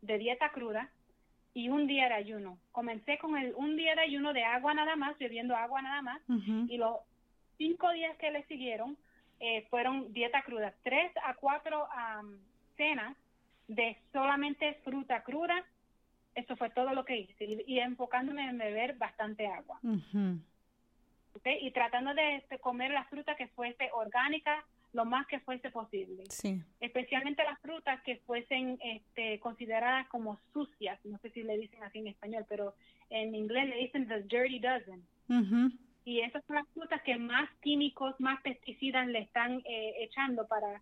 de 0.00 0.18
dieta 0.18 0.50
cruda 0.50 0.90
y 1.52 1.68
un 1.68 1.86
día 1.86 2.08
de 2.08 2.14
ayuno. 2.14 2.58
Comencé 2.72 3.18
con 3.18 3.36
el 3.36 3.54
un 3.54 3.76
día 3.76 3.94
de 3.94 4.02
ayuno 4.02 4.32
de 4.32 4.44
agua 4.44 4.72
nada 4.72 4.96
más, 4.96 5.18
bebiendo 5.18 5.56
agua 5.56 5.82
nada 5.82 6.00
más, 6.02 6.22
y 6.68 6.76
los 6.78 6.96
cinco 7.58 7.90
días 7.92 8.16
que 8.18 8.30
le 8.30 8.44
siguieron 8.44 8.96
eh, 9.38 9.66
fueron 9.68 10.12
dieta 10.12 10.42
cruda, 10.42 10.72
tres 10.82 11.12
a 11.22 11.34
cuatro 11.34 11.86
cenas 12.76 13.16
de 13.68 13.98
solamente 14.12 14.80
fruta 14.84 15.22
cruda. 15.22 15.64
Eso 16.34 16.56
fue 16.56 16.70
todo 16.70 16.92
lo 16.94 17.04
que 17.04 17.16
hice 17.18 17.44
y, 17.66 17.78
enfocándome 17.78 18.48
en 18.48 18.58
beber 18.58 18.96
bastante 18.96 19.46
agua. 19.46 19.78
Y 21.44 21.70
tratando 21.70 22.14
de, 22.14 22.42
comer 22.60 22.90
la 22.90 23.04
fruta 23.04 23.36
que 23.36 23.48
fuese 23.48 23.90
orgánica 23.92 24.64
lo 24.92 25.04
más 25.04 25.26
que 25.26 25.40
fuese 25.40 25.70
posible. 25.70 26.24
Sí. 26.30 26.62
Especialmente 26.80 27.44
las 27.44 27.60
frutas 27.60 28.00
que 28.02 28.16
fuesen 28.26 28.78
este, 28.82 29.38
consideradas 29.40 30.08
como 30.08 30.38
sucias. 30.54 30.98
No 31.04 31.18
sé 31.18 31.30
si 31.30 31.42
le 31.42 31.58
dicen 31.58 31.82
así 31.82 31.98
en 31.98 32.06
español, 32.06 32.46
pero 32.48 32.74
en 33.10 33.34
inglés 33.34 33.68
le 33.68 33.76
dicen 33.76 34.08
the 34.08 34.22
dirty 34.22 34.58
dozen 34.58 35.06
y 36.06 36.20
esas 36.20 36.42
son 36.46 36.54
las 36.54 36.68
frutas 36.68 37.02
que 37.02 37.18
más 37.18 37.50
químicos, 37.60 38.14
más 38.20 38.40
pesticidas 38.42 39.08
le 39.08 39.18
están 39.18 39.60
eh, 39.66 40.04
echando 40.04 40.46
para... 40.46 40.80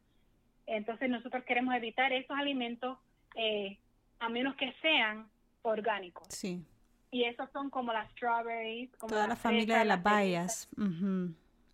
Entonces 0.67 1.09
nosotros 1.09 1.43
queremos 1.45 1.75
evitar 1.75 2.13
esos 2.13 2.37
alimentos 2.37 2.99
eh, 3.35 3.79
a 4.21 4.29
menos 4.29 4.55
que 4.57 4.75
sean 4.83 5.27
orgánicos. 5.63 6.29
Sí. 6.29 6.63
Y 7.11 7.25
esos 7.25 7.51
son 7.53 7.71
como 7.71 7.91
las 7.91 8.11
strawberries, 8.13 8.95
como 8.99 9.15
toda 9.15 9.27
la 9.27 9.37
familia 9.37 9.79
de 9.79 9.87
las 9.87 10.03
bayas. 10.03 10.69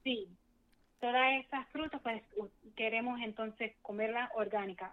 Sí. 0.04 0.28
Todas 1.00 1.44
esas 1.44 1.66
frutas, 1.70 2.00
pues 2.02 2.22
queremos 2.76 3.20
entonces 3.20 3.72
comerlas 3.82 4.30
orgánicas. 4.36 4.92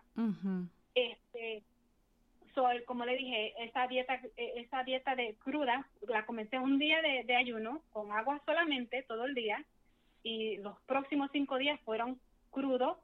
Este, 0.95 1.61
como 2.85 3.05
le 3.05 3.15
dije, 3.15 3.53
esa 3.63 3.87
dieta, 3.87 4.19
e, 4.35 4.61
esa 4.61 4.83
dieta 4.83 5.15
de 5.15 5.35
cruda, 5.35 5.87
la 6.07 6.25
comencé 6.25 6.59
un 6.59 6.79
día 6.79 7.01
de, 7.01 7.35
ayuno, 7.35 7.81
con 7.91 8.11
agua 8.11 8.41
solamente, 8.45 9.03
todo 9.03 9.25
el 9.25 9.33
día, 9.33 9.63
y 10.23 10.57
los 10.57 10.79
próximos 10.81 11.29
cinco 11.31 11.57
días 11.57 11.79
fueron 11.81 12.19
crudos, 12.51 12.97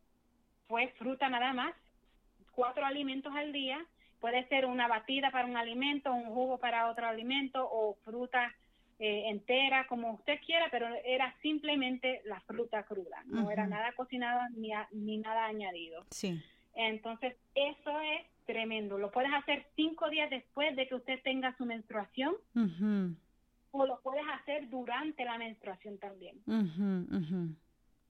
fue 0.68 0.88
fruta 0.98 1.30
nada 1.30 1.54
más, 1.54 1.74
cuatro 2.52 2.86
alimentos 2.86 3.34
al 3.36 3.52
día, 3.54 3.86
puede 4.20 4.48
ser 4.48 4.66
una 4.66 4.88
batida 4.88 5.32
para 5.32 5.48
un 5.48 5.58
alimento, 5.58 6.14
un 6.14 6.26
jugo 6.26 6.58
para 6.58 6.90
otro 6.90 7.08
alimento, 7.08 7.68
o 7.70 7.96
fruta 8.06 8.54
eh, 9.00 9.24
entera, 9.28 9.86
como 9.88 10.14
usted 10.14 10.40
quiera, 10.46 10.68
pero 10.72 10.88
era 11.04 11.36
simplemente 11.42 12.22
la 12.26 12.40
fruta 12.42 12.84
cruda, 12.84 13.24
no 13.26 13.52
era 13.52 13.68
nada 13.68 13.92
cocinado 13.94 14.42
ni, 14.56 14.72
ni 14.92 15.18
nada 15.18 15.46
añadido. 15.46 16.06
Sí. 16.12 16.42
Entonces, 16.76 17.36
eso 17.54 18.00
es 18.00 18.33
tremendo. 18.46 18.98
Lo 18.98 19.12
puedes 19.12 19.34
hacer 19.34 19.66
cinco 19.76 20.10
días 20.10 20.30
después 20.30 20.76
de 20.76 20.88
que 20.88 20.96
usted 20.96 21.22
tenga 21.24 21.56
su 21.58 21.66
menstruación. 21.66 22.36
O 23.72 23.86
lo 23.86 24.00
puedes 24.02 24.26
hacer 24.34 24.70
durante 24.70 25.26
la 25.26 25.38
menstruación 25.38 25.98
también. 25.98 26.42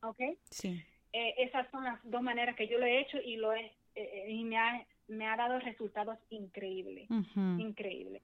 ¿Ok? 0.01 0.19
Sí. 0.49 0.83
Eh, 1.13 1.35
esas 1.37 1.69
son 1.71 1.83
las 1.83 1.99
dos 2.03 2.21
maneras 2.21 2.55
que 2.55 2.67
yo 2.67 2.79
lo 2.79 2.85
he 2.85 2.99
hecho 2.99 3.17
y 3.23 3.37
lo 3.37 3.53
he, 3.53 3.71
eh, 3.95 4.25
y 4.29 4.43
me 4.43 4.57
ha, 4.57 4.85
me 5.07 5.27
ha 5.27 5.35
dado 5.37 5.59
resultados 5.59 6.17
increíbles. 6.29 7.07
Increíbles. 7.57 8.23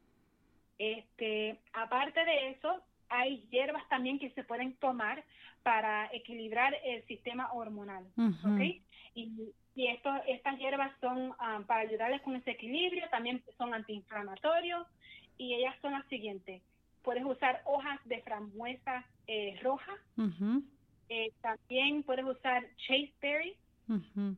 Este, 0.77 1.59
aparte 1.73 2.23
de 2.25 2.49
eso, 2.49 2.81
hay 3.09 3.45
hierbas 3.49 3.87
también 3.89 4.19
que 4.19 4.29
se 4.31 4.43
pueden 4.43 4.75
tomar 4.75 5.23
para 5.63 6.09
equilibrar 6.13 6.75
el 6.83 7.03
sistema 7.05 7.51
hormonal. 7.53 8.05
¿Ok? 8.43 8.61
Y 9.15 9.51
y 9.79 9.87
esto, 9.87 10.09
estas 10.27 10.59
hierbas 10.59 10.91
son 10.99 11.33
ah, 11.39 11.61
para 11.65 11.81
ayudarles 11.81 12.21
con 12.21 12.35
ese 12.35 12.51
equilibrio, 12.51 13.07
también 13.11 13.41
son 13.57 13.73
antiinflamatorios 13.73 14.85
y 15.37 15.53
ellas 15.53 15.73
son 15.81 15.93
las 15.93 16.05
siguientes. 16.07 16.61
Puedes 17.01 17.23
usar 17.23 17.61
hojas 17.63 17.97
de 18.03 18.21
frambuesa 18.21 19.05
eh, 19.25 19.57
roja, 19.63 19.93
eh, 21.07 21.31
también 21.39 22.03
puedes 22.03 22.25
usar 22.25 22.65
chaseberry, 22.75 23.55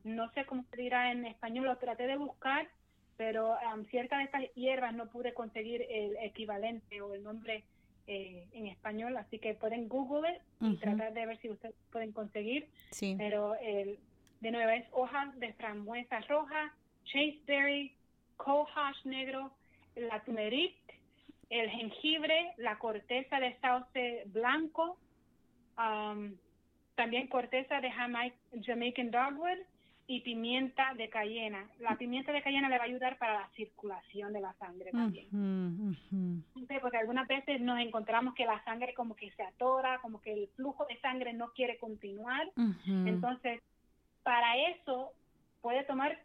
no 0.04 0.30
sé 0.30 0.46
cómo 0.46 0.64
se 0.70 0.76
dirá 0.76 1.10
en 1.10 1.26
español, 1.26 1.66
lo 1.66 1.76
traté 1.76 2.06
de 2.06 2.16
buscar, 2.16 2.68
pero 3.16 3.56
um, 3.74 3.84
ciertas 3.86 4.20
de 4.20 4.24
estas 4.26 4.54
hierbas 4.54 4.94
no 4.94 5.06
pude 5.10 5.34
conseguir 5.34 5.84
el 5.90 6.16
equivalente 6.22 7.02
o 7.02 7.14
el 7.14 7.24
nombre 7.24 7.64
eh, 8.06 8.46
en 8.52 8.66
español, 8.66 9.16
así 9.16 9.38
que 9.38 9.54
pueden 9.54 9.88
Google 9.88 10.40
y 10.60 10.76
tratar 10.76 11.12
de 11.12 11.26
ver 11.26 11.38
si 11.38 11.50
ustedes 11.50 11.74
pueden 11.90 12.12
conseguir. 12.12 12.68
Sí. 12.90 13.14
Pero 13.16 13.54
el, 13.56 13.98
de 14.40 14.50
nuevo, 14.50 14.70
es 14.70 14.84
hojas 14.92 15.38
de 15.38 15.52
frambuesa 15.54 16.20
roja, 16.20 16.74
chaseberry, 17.04 17.94
cohosh 18.36 19.04
negro, 19.04 19.52
la 19.94 20.20
turmeric, 20.24 20.74
el 21.50 21.70
jengibre, 21.70 22.54
la 22.56 22.78
corteza 22.78 23.38
de 23.38 23.56
sauce 23.60 24.22
blanco, 24.26 24.98
um, 25.78 26.34
también 26.94 27.26
corteza 27.28 27.80
de 27.80 27.90
Jamaican 27.90 29.10
dogwood 29.10 29.58
y 30.06 30.20
pimienta 30.20 30.94
de 30.94 31.08
cayena. 31.08 31.68
La 31.78 31.96
pimienta 31.96 32.32
de 32.32 32.42
cayena 32.42 32.68
le 32.68 32.78
va 32.78 32.84
a 32.84 32.86
ayudar 32.86 33.18
para 33.18 33.34
la 33.34 33.48
circulación 33.50 34.32
de 34.32 34.40
la 34.40 34.52
sangre 34.54 34.90
también. 34.90 35.28
porque 36.80 36.96
algunas 36.96 37.28
veces 37.28 37.60
nos 37.60 37.78
encontramos 37.78 38.34
que 38.34 38.44
la 38.44 38.62
sangre 38.64 38.94
como 38.94 39.14
que 39.14 39.30
se 39.32 39.42
atora, 39.42 40.00
como 40.00 40.20
que 40.20 40.32
el 40.32 40.48
flujo 40.56 40.84
de 40.86 40.98
sangre 41.00 41.32
no 41.32 41.52
quiere 41.52 41.78
continuar. 41.78 42.50
Entonces, 42.86 43.62
para 44.22 44.56
eso 44.70 45.12
puede 45.60 45.84
tomar 45.84 46.18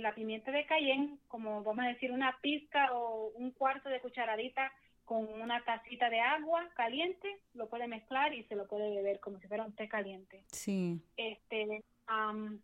la 0.00 0.14
pimienta 0.14 0.50
de 0.50 0.64
cayenne, 0.64 1.18
como 1.28 1.62
vamos 1.62 1.84
a 1.84 1.88
decir, 1.88 2.10
una 2.10 2.36
pizca 2.40 2.92
o 2.94 3.30
un 3.34 3.50
cuarto 3.50 3.88
de 3.88 4.00
cucharadita 4.00 4.72
con 5.04 5.26
una 5.40 5.64
tacita 5.64 6.10
de 6.10 6.20
agua 6.20 6.68
caliente, 6.74 7.40
lo 7.54 7.68
puede 7.68 7.88
mezclar 7.88 8.34
y 8.34 8.44
se 8.44 8.56
lo 8.56 8.66
puede 8.66 8.94
beber 8.94 9.20
como 9.20 9.38
si 9.38 9.48
fuera 9.48 9.64
un 9.64 9.72
té 9.74 9.88
caliente. 9.88 10.44
Sí. 10.48 11.00
Este, 11.16 11.82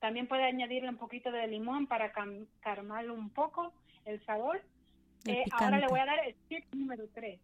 también 0.00 0.26
puede 0.26 0.44
añadirle 0.44 0.88
un 0.88 0.96
poquito 0.96 1.30
de 1.30 1.46
limón 1.46 1.86
para 1.86 2.12
calmarlo 2.60 3.14
un 3.14 3.30
poco 3.30 3.72
el 4.04 4.24
sabor. 4.24 4.62
Eh, 5.26 5.44
ahora 5.52 5.78
le 5.78 5.86
voy 5.86 6.00
a 6.00 6.06
dar 6.06 6.18
el 6.26 6.34
tip 6.48 6.64
número 6.74 7.04
3. 7.14 7.40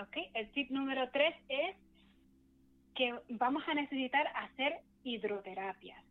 Ok, 0.00 0.16
el 0.34 0.50
tip 0.52 0.70
número 0.70 1.10
3 1.10 1.34
es 1.48 1.76
que 2.94 3.14
vamos 3.30 3.62
a 3.66 3.74
necesitar 3.74 4.26
hacer 4.34 4.80
hidroterapia. 5.04 6.02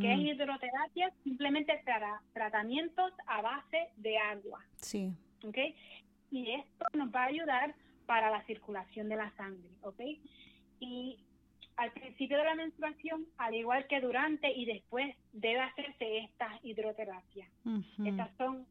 ¿Qué 0.00 0.12
es 0.12 0.18
hidroterapia? 0.20 1.12
Simplemente 1.24 1.80
para 1.84 2.22
tratamientos 2.32 3.12
a 3.26 3.42
base 3.42 3.88
de 3.96 4.16
agua. 4.18 4.64
Sí. 4.76 5.12
¿Ok? 5.44 5.58
Y 6.30 6.52
esto 6.52 6.86
nos 6.94 7.12
va 7.12 7.24
a 7.24 7.26
ayudar 7.26 7.74
para 8.06 8.30
la 8.30 8.42
circulación 8.44 9.08
de 9.08 9.16
la 9.16 9.30
sangre. 9.32 9.68
¿Ok? 9.82 10.00
Y 10.78 11.18
al 11.80 11.92
principio 11.92 12.36
de 12.36 12.44
la 12.44 12.54
menstruación, 12.54 13.24
al 13.38 13.54
igual 13.54 13.86
que 13.86 14.02
durante 14.02 14.52
y 14.52 14.66
después, 14.66 15.16
debe 15.32 15.60
hacerse 15.60 16.18
esta 16.18 16.58
hidroterapia. 16.62 17.48
Estas 18.04 18.28
son 18.36 18.66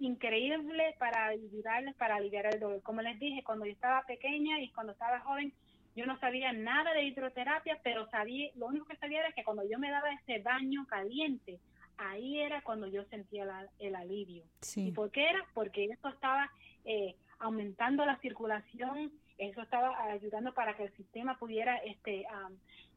increíbles 0.00 0.94
para 0.98 1.28
ayudarles 1.28 1.94
para 1.94 2.16
aliviar 2.16 2.44
el 2.52 2.60
dolor. 2.60 2.82
Como 2.82 3.00
les 3.00 3.18
dije, 3.18 3.42
cuando 3.42 3.64
yo 3.64 3.72
estaba 3.72 4.02
pequeña 4.02 4.60
y 4.60 4.68
cuando 4.68 4.92
estaba 4.92 5.20
joven, 5.20 5.54
yo 5.94 6.04
no 6.04 6.18
sabía 6.18 6.52
nada 6.52 6.92
de 6.92 7.04
hidroterapia, 7.04 7.80
pero 7.82 8.06
sabía, 8.10 8.50
lo 8.56 8.66
único 8.66 8.84
que 8.84 8.98
sabía 8.98 9.20
era 9.20 9.32
que 9.32 9.42
cuando 9.42 9.66
yo 9.66 9.78
me 9.78 9.90
daba 9.90 10.12
ese 10.12 10.42
baño 10.42 10.86
caliente, 10.86 11.58
ahí 11.96 12.40
era 12.40 12.60
cuando 12.60 12.86
yo 12.86 13.02
sentía 13.04 13.46
el 13.78 13.94
alivio. 13.94 14.44
¿Y 14.74 14.90
por 14.90 15.10
qué 15.10 15.30
era? 15.30 15.42
Porque 15.54 15.86
eso 15.86 16.10
estaba 16.10 16.50
eh, 16.84 17.16
aumentando 17.38 18.04
la 18.04 18.18
circulación, 18.18 19.10
eso 19.38 19.62
estaba 19.62 20.02
ayudando 20.04 20.52
para 20.54 20.76
que 20.76 20.84
el 20.84 20.96
sistema 20.96 21.38
pudiera 21.38 21.76
este 21.78 22.26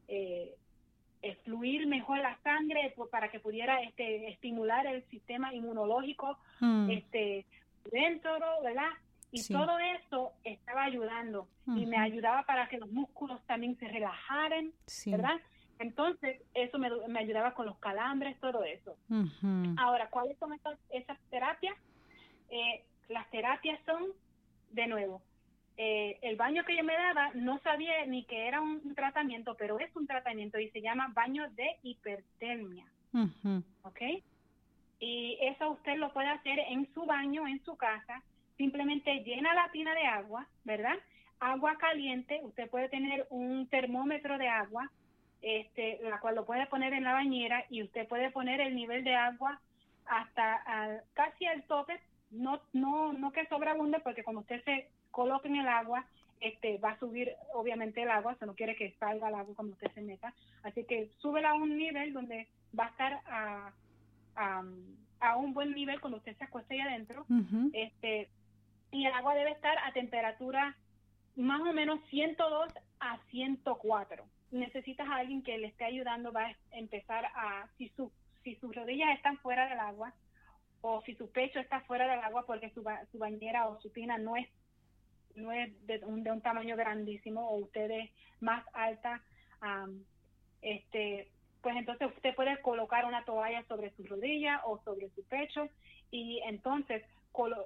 eh, 0.08 0.56
fluir 1.44 1.86
mejor 1.86 2.18
la 2.18 2.38
sangre, 2.42 2.94
para 3.10 3.30
que 3.30 3.40
pudiera 3.40 3.82
este 3.82 4.28
estimular 4.30 4.86
el 4.86 5.04
sistema 5.10 5.52
inmunológico 5.54 6.38
mm. 6.60 6.90
este 6.90 7.46
dentro, 7.90 8.38
¿verdad? 8.62 8.90
Y 9.32 9.46
todo 9.46 9.78
eso 9.78 10.32
estaba 10.42 10.84
ayudando 10.84 11.46
y 11.66 11.86
me 11.86 11.98
ayudaba 11.98 12.42
para 12.42 12.68
que 12.68 12.78
los 12.78 12.90
músculos 12.90 13.40
también 13.46 13.78
se 13.78 13.86
relajaran, 13.86 14.72
¿verdad? 15.06 15.40
Entonces, 15.78 16.42
eso 16.52 16.78
me, 16.78 16.90
me, 17.06 17.20
ayudaba 17.20 17.54
con 17.54 17.66
los 17.66 17.78
calambres, 17.78 18.38
todo 18.40 18.64
eso. 18.64 18.96
Ahora, 19.78 20.10
¿cuáles 20.10 20.36
son 20.38 20.52
estas, 20.52 20.78
esas 20.90 21.18
terapias? 21.30 21.74
Eh, 22.50 22.84
las 23.08 23.30
terapias 23.30 23.78
son, 23.86 24.08
de 24.72 24.86
nuevo, 24.88 25.22
eh, 25.82 26.18
el 26.20 26.36
baño 26.36 26.62
que 26.66 26.76
yo 26.76 26.84
me 26.84 26.92
daba, 26.92 27.30
no 27.32 27.58
sabía 27.60 28.04
ni 28.04 28.24
que 28.24 28.46
era 28.46 28.60
un 28.60 28.94
tratamiento, 28.94 29.54
pero 29.54 29.78
es 29.78 29.96
un 29.96 30.06
tratamiento 30.06 30.58
y 30.58 30.68
se 30.68 30.82
llama 30.82 31.10
baño 31.14 31.48
de 31.52 31.70
hipertermia. 31.82 32.84
¿Ok? 33.84 34.02
Y 34.98 35.38
eso 35.40 35.70
usted 35.70 35.96
lo 35.96 36.12
puede 36.12 36.28
hacer 36.28 36.58
en 36.58 36.86
su 36.92 37.06
baño, 37.06 37.46
en 37.46 37.64
su 37.64 37.78
casa, 37.78 38.22
simplemente 38.58 39.24
llena 39.24 39.54
la 39.54 39.70
tina 39.72 39.94
de 39.94 40.04
agua, 40.04 40.46
¿verdad? 40.64 40.96
Agua 41.38 41.78
caliente, 41.78 42.40
usted 42.42 42.68
puede 42.68 42.90
tener 42.90 43.26
un 43.30 43.66
termómetro 43.68 44.36
de 44.36 44.48
agua, 44.48 44.90
este, 45.40 45.98
la 46.02 46.20
cual 46.20 46.34
lo 46.34 46.44
puede 46.44 46.66
poner 46.66 46.92
en 46.92 47.04
la 47.04 47.14
bañera 47.14 47.64
y 47.70 47.82
usted 47.82 48.06
puede 48.06 48.30
poner 48.30 48.60
el 48.60 48.74
nivel 48.74 49.02
de 49.02 49.14
agua 49.14 49.58
hasta 50.04 51.02
casi 51.14 51.46
al 51.46 51.62
tope, 51.62 51.98
no, 52.30 52.60
no, 52.74 53.14
no 53.14 53.32
que 53.32 53.46
sobreabunde, 53.46 54.00
porque 54.00 54.22
cuando 54.22 54.42
usted 54.42 54.62
se 54.64 54.90
coloque 55.10 55.48
en 55.48 55.56
el 55.56 55.68
agua, 55.68 56.06
este, 56.40 56.78
va 56.78 56.92
a 56.92 56.98
subir 56.98 57.32
obviamente 57.52 58.02
el 58.02 58.10
agua, 58.10 58.34
se 58.36 58.46
no 58.46 58.54
quiere 58.54 58.74
que 58.74 58.94
salga 58.98 59.28
el 59.28 59.34
agua 59.34 59.54
cuando 59.54 59.74
usted 59.74 59.90
se 59.92 60.00
meta, 60.00 60.34
así 60.62 60.84
que 60.84 61.10
súbela 61.18 61.50
a 61.50 61.54
un 61.54 61.76
nivel 61.76 62.12
donde 62.12 62.48
va 62.78 62.86
a 62.86 62.88
estar 62.88 63.20
a, 63.26 63.72
a, 65.20 65.36
un 65.36 65.52
buen 65.52 65.72
nivel 65.72 66.00
cuando 66.00 66.18
usted 66.18 66.36
se 66.36 66.44
acueste 66.44 66.74
ahí 66.74 66.80
adentro, 66.80 67.26
este, 67.72 68.28
y 68.90 69.06
el 69.06 69.12
agua 69.12 69.34
debe 69.34 69.50
estar 69.50 69.76
a 69.78 69.92
temperatura 69.92 70.76
más 71.36 71.60
o 71.60 71.72
menos 71.72 72.00
102 72.10 72.72
a 73.00 73.18
104. 73.30 74.24
Necesitas 74.50 75.08
a 75.08 75.16
alguien 75.16 75.42
que 75.42 75.58
le 75.58 75.68
esté 75.68 75.84
ayudando, 75.84 76.32
va 76.32 76.46
a 76.46 76.56
empezar 76.72 77.26
a, 77.34 77.68
si, 77.78 77.88
su, 77.90 78.10
si 78.42 78.56
sus 78.56 78.74
rodillas 78.74 79.10
están 79.14 79.38
fuera 79.38 79.68
del 79.68 79.78
agua 79.78 80.12
o 80.80 81.02
si 81.02 81.14
su 81.14 81.30
pecho 81.30 81.60
está 81.60 81.80
fuera 81.82 82.08
del 82.08 82.20
agua 82.20 82.46
porque 82.46 82.70
su, 82.70 82.82
su 83.12 83.18
bañera 83.18 83.68
o 83.68 83.80
su 83.80 83.90
tina 83.90 84.18
no 84.18 84.36
es 84.36 84.48
no 85.36 85.52
es 85.52 85.70
de 85.86 85.98
un, 86.04 86.22
de 86.22 86.32
un 86.32 86.40
tamaño 86.40 86.76
grandísimo 86.76 87.48
o 87.48 87.56
usted 87.58 87.90
es 87.90 88.10
más 88.40 88.64
alta, 88.72 89.22
este, 90.62 91.28
pues 91.62 91.76
entonces 91.76 92.08
usted 92.16 92.34
puede 92.34 92.60
colocar 92.62 93.04
una 93.04 93.24
toalla 93.24 93.62
sobre 93.64 93.90
su 93.90 94.04
rodilla 94.04 94.62
o 94.64 94.78
sobre 94.82 95.10
su 95.10 95.24
pecho 95.24 95.68
y 96.10 96.40
entonces 96.46 97.02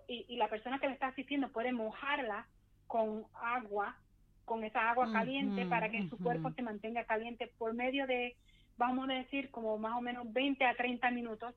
y, 0.09 0.37
la 0.37 0.49
persona 0.49 0.79
que 0.79 0.87
le 0.87 0.95
está 0.95 1.09
asistiendo 1.09 1.49
puede 1.51 1.73
mojarla 1.73 2.47
con 2.87 3.25
agua, 3.35 3.97
con 4.45 4.63
esa 4.65 4.91
agua 4.91 5.11
caliente 5.13 5.67
para 5.67 5.89
que 5.89 6.09
su 6.09 6.19
cuerpo 6.19 6.51
se 6.53 6.63
mantenga 6.63 7.05
caliente 7.05 7.51
por 7.59 7.75
medio 7.75 8.07
de, 8.07 8.37
vamos 8.77 9.09
a 9.09 9.15
decir, 9.15 9.51
como 9.51 9.79
más 9.79 9.97
o 9.97 10.01
menos 10.01 10.31
20 10.33 10.65
a 10.65 10.77
30 10.77 11.11
minutos, 11.11 11.55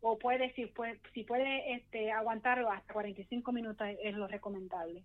o 0.00 0.18
puede, 0.18 0.52
si 0.54 0.66
puede, 0.66 0.98
si 1.12 1.24
puede 1.24 1.74
este, 1.74 2.10
aguantarlo 2.10 2.70
hasta 2.70 2.94
45 2.94 3.52
minutos 3.52 3.86
es 4.02 4.14
lo 4.14 4.26
recomendable. 4.26 5.04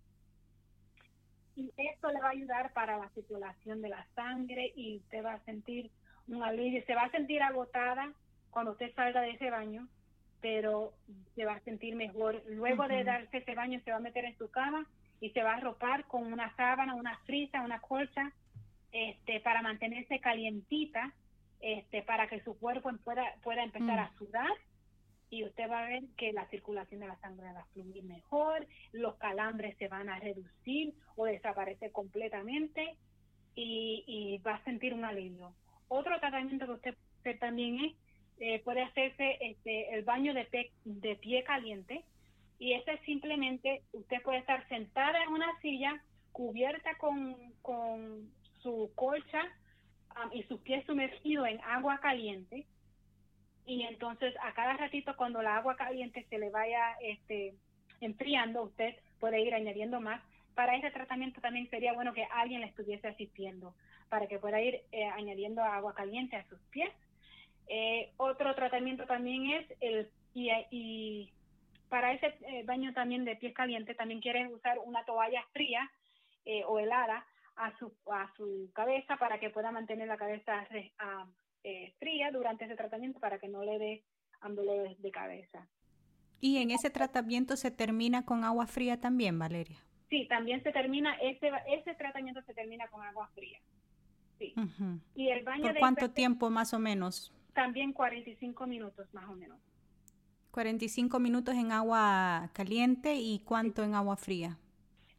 Y 1.55 1.71
esto 1.77 2.11
le 2.11 2.19
va 2.19 2.27
a 2.27 2.31
ayudar 2.31 2.73
para 2.73 2.97
la 2.97 3.09
circulación 3.09 3.81
de 3.81 3.89
la 3.89 4.05
sangre 4.15 4.73
y 4.75 4.97
usted 4.97 5.23
va 5.23 5.33
a 5.33 5.45
sentir 5.45 5.89
un 6.27 6.43
alivio, 6.43 6.83
se 6.85 6.95
va 6.95 7.03
a 7.03 7.11
sentir 7.11 7.41
agotada 7.41 8.11
cuando 8.49 8.71
usted 8.71 8.93
salga 8.93 9.21
de 9.21 9.31
ese 9.31 9.49
baño, 9.49 9.87
pero 10.41 10.93
se 11.35 11.45
va 11.45 11.53
a 11.53 11.59
sentir 11.61 11.95
mejor. 11.95 12.41
Luego 12.47 12.87
de 12.87 13.03
darse 13.03 13.37
ese 13.37 13.55
baño 13.55 13.79
se 13.83 13.91
va 13.91 13.97
a 13.97 14.01
meter 14.01 14.25
en 14.25 14.37
su 14.37 14.49
cama 14.49 14.85
y 15.21 15.29
se 15.31 15.43
va 15.43 15.53
a 15.53 15.57
arropar 15.57 16.05
con 16.05 16.31
una 16.31 16.55
sábana, 16.55 16.95
una 16.95 17.17
frisa, 17.19 17.61
una 17.61 17.79
colcha, 17.79 18.31
este, 18.91 19.39
para 19.41 19.61
mantenerse 19.61 20.19
calientita, 20.19 21.13
este, 21.61 22.01
para 22.03 22.27
que 22.27 22.41
su 22.41 22.57
cuerpo 22.57 22.91
pueda, 23.03 23.23
pueda 23.43 23.63
empezar 23.63 23.99
a 23.99 24.11
mm. 24.11 24.17
sudar 24.17 24.51
y 25.35 25.43
usted 25.43 25.69
va 25.69 25.83
a 25.83 25.89
ver 25.89 26.03
que 26.17 26.31
la 26.31 26.47
circulación 26.47 27.01
de 27.01 27.07
la 27.07 27.19
sangre 27.19 27.51
va 27.51 27.59
a 27.59 27.65
fluir 27.73 28.03
mejor, 28.03 28.65
los 28.93 29.15
calambres 29.15 29.77
se 29.77 29.89
van 29.89 30.07
a 30.07 30.17
reducir 30.19 30.93
o 31.17 31.25
desaparecer 31.25 31.91
completamente 31.91 32.95
y, 33.53 34.39
va 34.45 34.55
a 34.55 34.63
sentir 34.63 34.93
un 34.93 35.03
alivio. 35.03 35.53
Otro 35.89 36.17
tratamiento 36.19 36.65
que 36.65 36.91
usted 36.91 37.39
también 37.39 37.83
es 37.83 37.93
eh, 38.39 38.61
puede 38.63 38.81
hacerse 38.81 39.37
este, 39.41 39.93
el 39.93 40.03
baño 40.03 40.33
de 40.33 41.15
pie, 41.15 41.43
caliente 41.43 42.03
y 42.59 42.73
ese 42.73 42.97
simplemente 43.05 43.83
usted 43.93 44.21
puede 44.23 44.39
estar 44.39 44.67
sentada 44.69 45.21
en 45.23 45.29
una 45.29 45.57
silla 45.61 46.01
cubierta 46.31 46.95
con, 46.97 47.35
su 48.61 48.91
colcha 48.95 49.41
y 50.31 50.43
sus 50.43 50.59
pies 50.61 50.85
sumergidos 50.85 51.47
en 51.47 51.61
agua 51.61 51.99
caliente 51.99 52.65
y 53.65 53.83
entonces 53.83 54.33
a 54.41 54.53
cada 54.53 54.77
ratito 54.77 55.15
cuando 55.15 55.41
la 55.41 55.57
agua 55.57 55.75
caliente 55.75 56.25
se 56.29 56.37
le 56.37 56.49
vaya 56.49 56.95
este, 57.01 57.55
enfriando 58.01 58.63
usted 58.63 58.95
puede 59.19 59.41
ir 59.41 59.53
añadiendo 59.53 59.99
más. 59.99 60.21
Para 60.53 60.75
ese 60.75 60.91
tratamiento 60.91 61.41
también 61.41 61.69
sería 61.69 61.93
bueno 61.93 62.13
que 62.13 62.25
alguien 62.31 62.61
le 62.61 62.67
estuviese 62.67 63.07
asistiendo 63.07 63.75
para 64.09 64.27
que 64.27 64.39
pueda 64.39 64.61
ir 64.61 64.81
eh, 64.91 65.05
añadiendo 65.05 65.63
agua 65.63 65.93
caliente 65.95 66.35
a 66.35 66.47
sus 66.47 66.59
pies. 66.69 66.91
Eh, 67.67 68.11
otro 68.17 68.53
tratamiento 68.55 69.05
también 69.05 69.49
es 69.51 69.65
el 69.81 70.09
y, 70.33 71.31
para 71.89 72.13
ese 72.13 72.27
eh, 72.47 72.63
baño 72.65 72.93
también 72.93 73.25
de 73.25 73.35
pies 73.35 73.53
caliente 73.53 73.95
también 73.95 74.21
quieren 74.21 74.53
usar 74.53 74.77
una 74.79 75.03
toalla 75.05 75.43
fría 75.53 75.89
o 76.67 76.77
helada 76.77 77.25
a 77.55 77.75
su, 77.79 77.91
a 78.11 78.31
su 78.37 78.69
cabeza 78.73 79.17
para 79.17 79.39
que 79.39 79.49
pueda 79.49 79.71
mantener 79.71 80.07
la 80.07 80.17
cabeza 80.17 80.67
ah, 81.65 81.91
fría 81.99 82.31
durante 82.31 82.65
ese 82.65 82.75
tratamiento 82.75 83.19
para 83.19 83.39
que 83.39 83.47
no 83.47 83.63
le 83.63 83.79
dé 83.79 84.03
dolores 84.53 85.01
de 85.01 85.11
cabeza. 85.11 85.67
¿Y 86.39 86.57
en 86.57 86.69
ese 86.69 86.89
tratamiento 86.89 87.55
se 87.55 87.71
termina 87.71 88.25
con 88.25 88.43
agua 88.43 88.67
fría 88.67 88.99
también, 88.99 89.39
Valeria? 89.39 89.77
Sí, 90.09 90.27
también 90.27 90.61
se 90.61 90.71
termina, 90.71 91.15
ese, 91.15 91.49
ese 91.67 91.95
tratamiento 91.95 92.41
se 92.43 92.53
termina 92.53 92.87
con 92.89 93.01
agua 93.01 93.27
fría. 93.33 93.59
Sí. 94.37 94.53
y 95.15 95.29
el 95.29 95.45
baño 95.45 95.63
¿Por 95.63 95.79
cuánto 95.79 96.11
tiempo 96.11 96.49
más 96.49 96.73
o 96.73 96.79
menos? 96.79 97.33
También 97.53 97.93
45 97.93 98.67
minutos 98.67 99.11
más 99.13 99.29
o 99.29 99.33
menos. 99.33 99.57
45 100.51 101.19
minutos 101.19 101.55
en 101.55 101.71
agua 101.71 102.49
caliente 102.53 103.15
y 103.15 103.39
cuánto 103.39 103.81
en 103.83 103.95
agua 103.95 104.17
fría. 104.17 104.57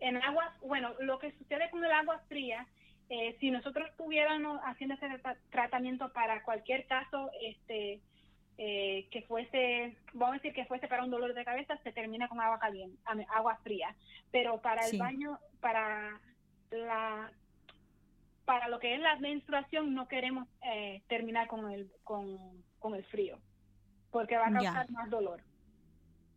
En 0.00 0.18
agua, 0.18 0.54
bueno, 0.60 0.92
lo 1.00 1.18
que 1.18 1.32
sucede 1.32 1.70
con 1.70 1.82
el 1.82 1.90
agua 1.92 2.18
fría, 2.28 2.66
eh, 3.08 3.36
si 3.40 3.50
nosotros 3.50 3.88
estuviéramos 3.88 4.60
haciendo 4.64 4.94
ese 4.94 5.06
tratamiento 5.50 6.12
para 6.12 6.42
cualquier 6.42 6.86
caso, 6.86 7.30
este, 7.40 8.00
eh, 8.58 9.06
que 9.10 9.22
fuese, 9.22 9.96
vamos 10.14 10.34
a 10.34 10.38
decir 10.38 10.54
que 10.54 10.64
fuese 10.64 10.88
para 10.88 11.04
un 11.04 11.10
dolor 11.10 11.34
de 11.34 11.44
cabeza, 11.44 11.76
se 11.84 11.92
termina 11.92 12.28
con 12.28 12.40
agua 12.40 12.58
caliente, 12.58 12.98
agua 13.34 13.58
fría. 13.62 13.94
Pero 14.32 14.60
para 14.60 14.86
el 14.86 14.98
baño, 14.98 15.38
para 15.60 16.20
la 16.70 17.30
para 18.46 18.68
lo 18.68 18.78
que 18.78 18.94
es 18.94 19.00
la 19.00 19.16
menstruación 19.16 19.92
no 19.92 20.08
queremos 20.08 20.48
eh, 20.62 21.02
terminar 21.08 21.48
con 21.48 21.70
el, 21.70 21.90
con, 22.04 22.94
el 22.94 23.04
frío, 23.06 23.38
porque 24.12 24.36
va 24.36 24.46
a 24.46 24.52
causar 24.52 24.90
más 24.92 25.10
dolor. 25.10 25.42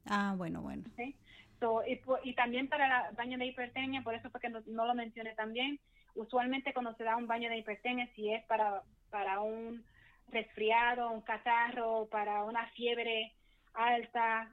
Ah, 0.05 0.33
bueno, 0.35 0.61
bueno. 0.63 0.83
y, 2.23 2.33
también 2.33 2.67
para 2.67 3.09
el 3.09 3.15
baño 3.15 3.37
de 3.37 3.45
hipertenia, 3.45 4.01
por 4.01 4.15
eso 4.15 4.31
porque 4.31 4.49
no, 4.49 4.61
no, 4.65 4.87
lo 4.87 4.95
mencioné 4.95 5.35
también, 5.35 5.79
usualmente 6.15 6.73
cuando 6.73 6.93
se 6.95 7.03
da 7.03 7.15
un 7.15 7.27
baño 7.27 7.49
de 7.49 7.57
hipertenia, 7.57 8.07
si 8.15 8.33
es 8.33 8.43
para, 8.45 8.81
para 9.09 9.41
un 9.41 9.83
resfriado, 10.27 11.11
un 11.11 11.21
catarro, 11.21 12.07
para 12.09 12.43
una 12.43 12.67
fiebre 12.69 13.33
alta 13.73 14.51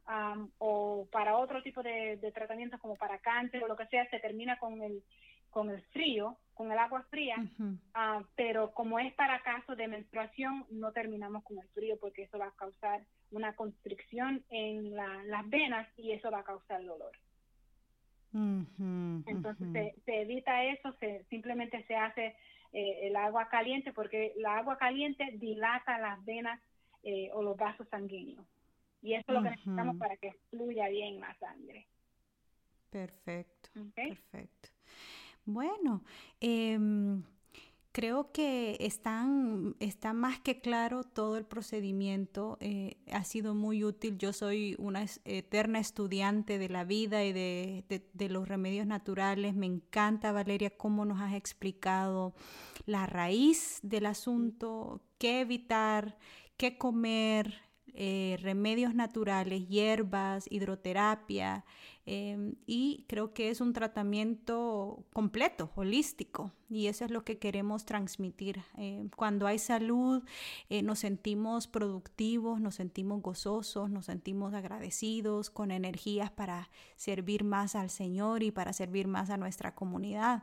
o 0.58 1.06
para 1.10 1.36
otro 1.36 1.62
tipo 1.62 1.82
de, 1.82 2.16
de 2.16 2.32
tratamiento 2.32 2.78
como 2.78 2.96
para 2.96 3.18
cáncer 3.18 3.64
o 3.64 3.68
lo 3.68 3.76
que 3.76 3.86
sea, 3.86 4.08
se 4.10 4.20
termina 4.20 4.58
con 4.58 4.80
el, 4.82 5.02
con 5.50 5.70
el 5.70 5.82
frío, 5.86 6.36
con 6.54 6.70
el 6.70 6.78
agua 6.78 7.02
fría, 7.10 7.36
ah, 7.94 8.22
pero 8.34 8.72
como 8.72 8.98
es 8.98 9.12
para 9.14 9.42
casos 9.42 9.76
de 9.76 9.88
menstruación, 9.88 10.66
no 10.70 10.92
terminamos 10.92 11.44
con 11.44 11.58
el 11.58 11.68
frío 11.68 11.96
porque 12.00 12.24
eso 12.24 12.38
va 12.38 12.46
a 12.48 12.56
causar 12.56 13.02
una 13.30 13.54
constricción 13.54 14.44
en 14.50 14.94
las 14.94 15.48
venas 15.48 15.88
y 15.96 16.12
eso 16.12 16.30
va 16.30 16.40
a 16.40 16.44
causar 16.44 16.84
dolor. 16.84 17.12
Entonces 19.26 19.94
se, 20.04 20.20
evita 20.22 20.64
eso, 20.64 20.92
se, 21.00 21.24
simplemente 21.30 21.84
se 21.86 21.96
hace 21.96 22.36
eh, 22.72 23.06
el 23.06 23.16
agua 23.16 23.48
caliente 23.48 23.92
porque 23.92 24.34
la 24.36 24.58
agua 24.58 24.76
caliente 24.78 25.24
dilata 25.34 25.98
las 25.98 26.24
venas 26.24 26.60
eh, 27.02 27.30
o 27.32 27.42
los 27.42 27.56
vasos 27.56 27.88
sanguíneos. 27.88 28.46
Y 29.02 29.14
eso 29.14 29.24
es 29.28 29.34
lo 29.34 29.42
que 29.42 29.50
necesitamos 29.50 29.96
para 29.96 30.16
que 30.16 30.32
fluya 30.50 30.88
bien 30.88 31.20
la 31.20 31.34
sangre. 31.38 31.86
Perfecto, 32.90 33.70
perfecto. 33.94 34.68
Bueno, 35.44 36.02
em, 36.40 37.22
creo 37.96 38.30
que 38.30 38.76
está 38.78 40.12
más 40.12 40.38
que 40.40 40.60
claro 40.60 41.02
todo 41.02 41.38
el 41.38 41.46
procedimiento. 41.46 42.58
Eh, 42.60 42.98
ha 43.10 43.24
sido 43.24 43.54
muy 43.54 43.84
útil. 43.84 44.18
Yo 44.18 44.34
soy 44.34 44.76
una 44.78 45.06
eterna 45.24 45.78
estudiante 45.78 46.58
de 46.58 46.68
la 46.68 46.84
vida 46.84 47.24
y 47.24 47.32
de, 47.32 48.04
de, 48.12 48.28
los 48.28 48.48
remedios 48.48 48.86
naturales. 48.86 49.54
Me 49.54 49.64
encanta, 49.64 50.30
Valeria, 50.30 50.76
cómo 50.76 51.06
nos 51.06 51.22
has 51.22 51.32
explicado 51.32 52.34
la 52.84 53.06
raíz 53.06 53.78
del 53.82 54.04
asunto, 54.04 55.00
qué 55.16 55.40
evitar, 55.40 56.18
qué 56.58 56.76
comer, 56.76 57.65
eh, 57.98 58.36
remedios 58.42 58.94
naturales, 58.94 59.68
hierbas, 59.68 60.44
hidroterapia, 60.50 61.64
em, 62.04 62.54
y 62.66 63.06
creo 63.08 63.32
que 63.32 63.48
es 63.48 63.62
un 63.62 63.72
tratamiento 63.72 65.06
completo, 65.14 65.70
holístico, 65.76 66.52
y 66.68 66.88
eso 66.88 67.06
es 67.06 67.10
lo 67.10 67.24
que 67.24 67.38
queremos 67.38 67.86
transmitir. 67.86 68.60
Eh, 68.76 69.08
cuando 69.16 69.46
hay 69.46 69.58
salud, 69.58 70.22
eh, 70.68 70.82
nos 70.82 70.98
sentimos 70.98 71.68
productivos, 71.68 72.60
nos 72.60 72.74
sentimos 72.74 73.22
gozosos, 73.22 73.88
nos 73.88 74.04
sentimos 74.04 74.52
agradecidos, 74.52 75.48
con 75.48 75.70
energías 75.70 76.30
para 76.30 76.68
servir 76.96 77.44
más 77.44 77.74
al 77.74 77.88
Señor 77.88 78.42
y 78.42 78.50
para 78.50 78.74
servir 78.74 79.08
más 79.08 79.30
a 79.30 79.38
nuestra 79.38 79.74
comunidad. 79.74 80.42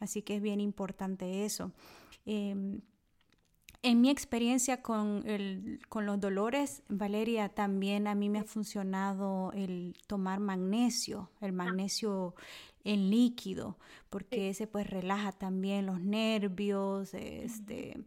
Así 0.00 0.22
que 0.22 0.34
es 0.34 0.42
bien 0.42 0.60
importante 0.60 1.44
eso. 1.44 1.70
En 3.82 4.00
mi 4.00 4.10
experiencia 4.10 4.82
con, 4.82 5.22
el, 5.24 5.80
con 5.88 6.04
los 6.04 6.18
dolores, 6.18 6.82
Valeria, 6.88 7.48
también 7.48 8.08
a 8.08 8.14
mí 8.16 8.28
me 8.28 8.40
ha 8.40 8.44
funcionado 8.44 9.52
el 9.52 9.96
tomar 10.08 10.40
magnesio, 10.40 11.30
el 11.40 11.52
magnesio 11.52 12.34
en 12.88 13.10
líquido, 13.10 13.76
porque 14.08 14.48
ese 14.48 14.66
pues 14.66 14.88
relaja 14.88 15.32
también 15.32 15.84
los 15.84 16.00
nervios, 16.00 17.12
este, 17.12 17.98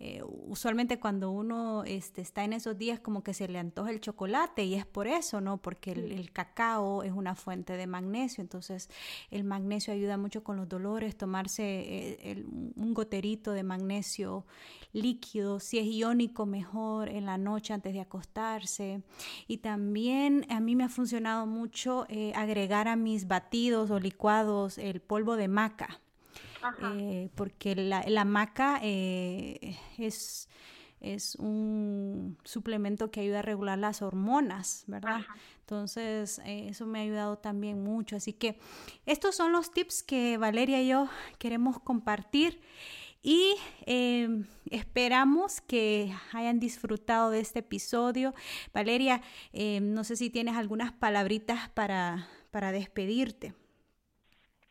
eh, 0.00 0.22
usualmente 0.24 0.98
cuando 0.98 1.30
uno 1.30 1.84
este, 1.84 2.22
está 2.22 2.42
en 2.42 2.54
esos 2.54 2.78
días 2.78 2.98
como 2.98 3.22
que 3.22 3.34
se 3.34 3.46
le 3.46 3.58
antoja 3.58 3.90
el 3.90 4.00
chocolate 4.00 4.64
y 4.64 4.72
es 4.72 4.86
por 4.86 5.06
eso, 5.06 5.42
¿no? 5.42 5.58
Porque 5.58 5.92
el, 5.92 6.32
cacao 6.32 7.02
es 7.02 7.12
una 7.12 7.34
fuente 7.34 7.76
de 7.76 7.86
magnesio, 7.86 8.40
entonces 8.40 8.88
el 9.30 9.44
magnesio 9.44 9.92
ayuda 9.92 10.16
mucho 10.16 10.42
con 10.42 10.56
los 10.56 10.66
dolores, 10.66 11.14
tomarse 11.14 11.62
eh, 11.62 12.46
un 12.76 12.94
goterito 12.94 13.52
de 13.52 13.64
magnesio 13.64 14.46
líquido, 14.94 15.60
si 15.60 15.78
es 15.78 15.86
iónico 15.86 16.46
mejor 16.46 17.10
en 17.10 17.26
la 17.26 17.36
noche 17.36 17.74
antes 17.74 17.92
de 17.92 18.00
acostarse. 18.00 19.02
Y 19.46 19.58
también 19.58 20.46
a 20.48 20.60
mí 20.60 20.74
me 20.74 20.84
ha 20.84 20.88
funcionado 20.88 21.46
mucho 21.46 22.06
eh, 22.08 22.32
agregar 22.34 22.88
a 22.88 22.96
mis 22.96 23.28
batidos 23.28 23.90
o 23.90 23.98
licuados 23.98 24.21
el 24.78 25.00
polvo 25.00 25.36
de 25.36 25.48
maca, 25.48 26.00
eh, 26.82 27.28
porque 27.34 27.74
la, 27.74 28.24
maca 28.24 28.78
eh, 28.82 29.76
es, 29.98 30.48
es 31.00 31.34
un 31.36 32.38
suplemento 32.44 33.10
que 33.10 33.20
ayuda 33.20 33.40
a 33.40 33.42
regular 33.42 33.78
las 33.78 34.00
hormonas, 34.00 34.84
¿verdad? 34.86 35.22
Entonces, 35.60 36.40
eh, 36.44 36.68
eso 36.70 36.86
me 36.86 37.00
ha 37.00 37.02
ayudado 37.02 37.38
también 37.38 37.82
mucho. 37.82 38.16
Así 38.16 38.32
que 38.32 38.58
estos 39.06 39.34
son 39.34 39.50
los 39.50 39.72
tips 39.72 40.02
que 40.04 40.38
Valeria 40.38 40.80
y 40.80 40.88
yo 40.88 41.08
queremos 41.38 41.80
compartir. 41.80 42.60
Y 43.24 43.54
esperamos 44.68 45.60
que 45.60 46.12
hayan 46.32 46.58
disfrutado 46.58 47.30
de 47.30 47.38
este 47.38 47.60
episodio. 47.60 48.34
Valeria, 48.74 49.22
no 49.80 50.02
sé 50.02 50.16
si 50.16 50.28
tienes 50.28 50.56
algunas 50.56 50.90
palabritas 50.90 51.68
para, 51.68 52.26
para 52.50 52.72
despedirte. 52.72 53.54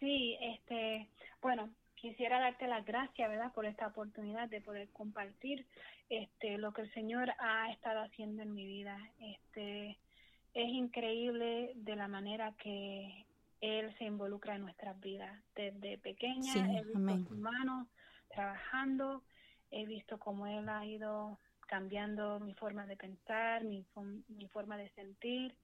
Sí, 0.02 0.36
este, 0.42 1.08
bueno, 1.44 1.70
quisiera 1.94 2.40
darte 2.40 2.68
las 2.68 2.84
gracias, 2.84 3.30
¿verdad?, 3.30 3.54
por 3.54 3.68
esta 3.68 3.86
oportunidad 3.86 4.50
de 4.50 4.60
poder 4.60 4.90
compartir 4.90 5.68
este 6.10 6.58
lo 6.58 6.74
que 6.74 6.82
el 6.82 6.94
Señor 6.94 7.32
ha 7.38 7.72
estado 7.72 8.02
haciendo 8.02 8.42
en 8.42 8.54
mi 8.56 8.66
vida. 8.66 8.98
Este 9.20 10.00
es 10.56 10.70
increíble 10.70 11.74
de 11.76 11.96
la 11.96 12.08
manera 12.08 12.54
que 12.58 13.28
él 13.62 13.96
se 14.00 14.06
involucra 14.06 14.56
en 14.56 14.64
nuestras 14.64 15.00
vidas. 15.00 15.40
Desde 15.56 16.00
pequeña 16.00 16.52
he 16.52 16.84
visto 16.84 17.28
su 17.28 17.36
mano 17.36 17.88
trabajando, 18.30 19.22
he 19.70 19.86
visto 19.86 20.18
cómo 20.18 20.48
él 20.48 20.68
ha 20.68 20.84
ido 20.84 21.38
cambiando 21.68 22.40
mi 22.40 22.56
forma 22.56 22.88
de 22.88 22.98
pensar, 22.98 23.64
mi, 23.64 23.86
mi 24.30 24.48
forma 24.48 24.78
de 24.78 24.90
sentir 24.90 25.56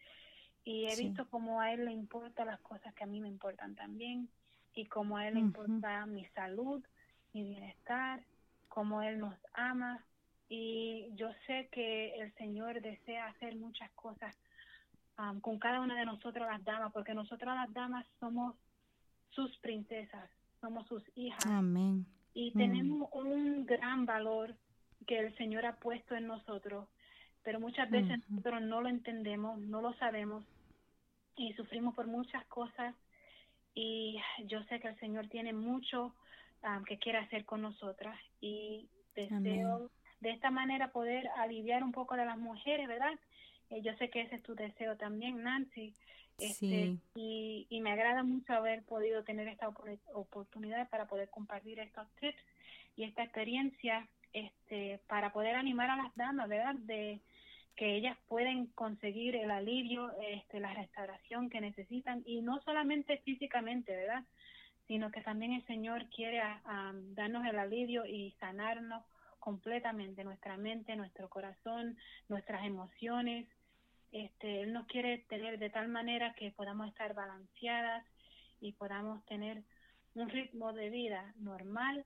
y 0.68 0.86
he 0.86 0.98
visto 0.98 1.26
cómo 1.30 1.62
a 1.62 1.72
él 1.72 1.86
le 1.86 1.94
importan 1.94 2.48
las 2.48 2.60
cosas 2.60 2.94
que 2.94 3.06
a 3.06 3.08
mí 3.08 3.22
me 3.22 3.30
importan 3.30 3.74
también 3.76 4.28
y 4.76 4.86
cómo 4.86 5.16
a 5.16 5.26
él 5.26 5.36
le 5.36 5.40
importa 5.40 6.06
mi 6.06 6.26
salud, 6.36 6.84
mi 7.32 7.44
bienestar, 7.44 8.22
cómo 8.68 9.02
él 9.02 9.18
nos 9.18 9.34
ama 9.54 10.04
y 10.50 11.08
yo 11.16 11.30
sé 11.46 11.70
que 11.72 12.16
el 12.20 12.34
Señor 12.34 12.82
desea 12.82 13.28
hacer 13.28 13.56
muchas 13.56 13.90
cosas 13.92 14.36
um, 15.18 15.40
con 15.40 15.58
cada 15.58 15.80
una 15.80 15.98
de 15.98 16.06
nosotras 16.06 16.50
las 16.52 16.66
damas, 16.66 16.92
porque 16.92 17.14
nosotras 17.14 17.56
las 17.56 17.74
damas 17.74 18.06
somos 18.20 18.54
sus 19.30 19.58
princesas, 19.60 20.30
somos 20.60 20.86
sus 20.88 21.02
hijas. 21.16 21.46
Amén. 21.46 22.06
Y 22.34 22.52
tenemos 22.52 23.08
un 23.14 23.66
gran 23.66 24.06
valor 24.06 24.54
que 25.06 25.18
el 25.18 25.34
Señor 25.38 25.66
ha 25.66 25.78
puesto 25.78 26.14
en 26.14 26.28
nosotros, 26.28 26.90
pero 27.42 27.62
muchas 27.62 27.90
veces 27.90 28.20
nosotros 28.28 28.62
no 28.64 28.82
lo 28.82 28.90
entendemos, 28.90 29.60
no 29.60 29.82
lo 29.82 29.94
sabemos 29.94 30.44
y 31.38 31.54
sufrimos 31.54 31.96
por 31.96 32.08
muchas 32.08 32.46
cosas 32.48 32.96
y 33.74 34.20
yo 34.46 34.64
sé 34.64 34.80
que 34.80 34.88
el 34.88 35.00
Señor 35.00 35.28
tiene 35.30 35.54
mucho 35.54 36.16
um, 36.64 36.84
que 36.84 36.98
quiere 36.98 37.20
hacer 37.20 37.46
con 37.46 37.62
nosotras 37.62 38.20
y 38.42 38.90
deseo 39.16 39.92
de 40.20 40.32
esta 40.32 40.50
manera 40.50 40.92
poder 40.92 41.28
aliviar 41.38 41.84
un 41.84 41.92
poco 41.92 42.16
de 42.16 42.26
las 42.26 42.40
mujeres, 42.40 42.88
¿verdad? 42.88 43.14
Eh, 43.70 43.82
yo 43.84 43.94
sé 43.98 44.10
que 44.10 44.22
ese 44.22 44.36
es 44.36 44.44
tu 44.44 44.56
deseo 44.56 44.98
también, 44.98 45.44
Nancy. 45.44 45.94
Este, 46.40 46.96
y, 47.16 47.66
y, 47.68 47.82
me 47.82 47.92
agrada 47.92 48.22
mucho 48.22 48.54
haber 48.54 48.84
podido 48.84 49.24
tener 49.24 49.48
esta 49.48 49.70
oportunidad 50.14 50.88
para 50.90 51.08
poder 51.08 51.30
compartir 51.30 51.80
estos 51.80 52.08
tips 52.20 52.38
y 52.96 53.06
esta 53.06 53.24
experiencia 53.24 54.08
este, 54.34 55.00
para 55.08 55.34
poder 55.34 55.56
animar 55.56 55.90
a 55.90 55.96
las 55.96 56.16
damas, 56.16 56.48
¿verdad? 56.48 56.76
De, 56.76 57.22
que 57.78 57.96
ellas 57.96 58.18
pueden 58.28 58.66
conseguir 58.68 59.36
el 59.36 59.52
alivio, 59.52 60.12
este, 60.20 60.60
la 60.60 60.74
restauración 60.74 61.50
que 61.50 61.62
necesitan 61.62 62.24
y 62.26 62.42
no 62.42 62.60
solamente 62.62 63.20
físicamente, 63.20 63.96
¿verdad? 63.96 64.24
Sino 64.88 65.12
que 65.12 65.22
también 65.22 65.54
el 65.54 65.66
Señor 65.68 66.10
quiere 66.10 66.42
darnos 67.14 67.46
el 67.46 67.60
alivio 67.60 68.06
y 68.06 68.32
sanarnos 68.40 69.04
completamente 69.40 70.24
nuestra 70.24 70.58
mente, 70.58 70.96
nuestro 70.96 71.30
corazón, 71.30 71.98
nuestras 72.28 72.66
emociones. 72.66 73.48
Este, 74.12 74.62
él 74.62 74.74
nos 74.74 74.88
quiere 74.88 75.20
tener 75.30 75.60
de 75.60 75.70
tal 75.70 75.88
manera 75.88 76.34
que 76.34 76.52
podamos 76.52 76.88
estar 76.88 77.14
balanceadas 77.14 78.04
y 78.60 78.72
podamos 78.72 79.24
tener 79.26 79.62
un 80.16 80.30
ritmo 80.30 80.74
de 80.74 80.90
vida 80.90 81.32
normal, 81.38 82.06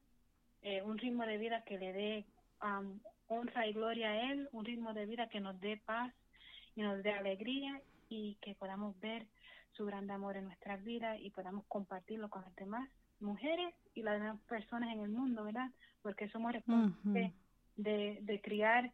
eh, 0.64 0.82
un 0.82 0.98
ritmo 0.98 1.26
de 1.26 1.38
vida 1.38 1.64
que 1.64 1.78
le 1.78 1.94
dé 1.94 2.26
honra 3.32 3.66
y 3.68 3.74
gloria 3.74 4.12
a 4.12 4.32
Él, 4.32 4.50
un 4.52 4.66
ritmo 4.66 4.94
de 4.94 5.06
vida 5.06 5.30
que 5.30 5.40
nos 5.40 5.60
dé 5.60 5.78
paz 5.78 6.14
y 6.76 6.82
nos 6.82 7.02
dé 7.02 7.14
alegría 7.14 7.82
y 8.10 8.36
que 8.42 8.56
podamos 8.56 9.00
ver 9.00 9.26
su 9.72 9.86
gran 9.86 10.10
amor 10.12 10.38
en 10.38 10.46
nuestras 10.46 10.84
vidas 10.84 11.18
y 11.22 11.30
podamos 11.30 11.66
compartirlo 11.68 12.30
con 12.30 12.44
las 12.44 12.56
demás 12.56 12.90
mujeres 13.20 13.74
y 13.94 14.04
las 14.04 14.20
demás 14.20 14.40
personas 14.50 14.92
en 14.94 15.02
el 15.02 15.10
mundo, 15.10 15.44
¿verdad? 15.44 15.70
Porque 16.02 16.30
somos 16.30 16.52
responsables 16.52 17.34
de, 17.78 18.20
de 18.22 18.42
criar 18.42 18.92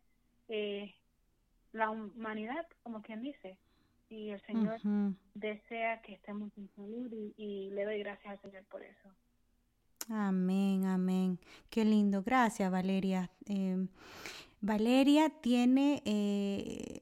eh, 0.50 0.94
la 1.72 1.90
humanidad, 1.90 2.66
como 2.84 3.02
quien 3.02 3.22
dice. 3.22 3.58
Y 4.10 4.30
el 4.30 4.42
Señor 4.46 4.80
desea 5.34 6.02
que 6.02 6.14
estemos 6.14 6.52
en 6.58 6.70
salud 6.76 7.12
y 7.36 7.70
le 7.72 7.84
doy 7.84 8.00
gracias 8.00 8.34
al 8.34 8.42
Señor 8.42 8.64
por 8.66 8.82
eso. 8.82 9.10
Amén, 10.10 10.86
amén. 10.86 11.40
Qué 11.70 11.84
lindo. 11.86 12.22
Gracias, 12.24 12.72
Valeria. 12.72 13.30
Em, 13.46 13.88
Valeria 14.60 15.30
tiene 15.30 16.02
eh, 16.06 17.00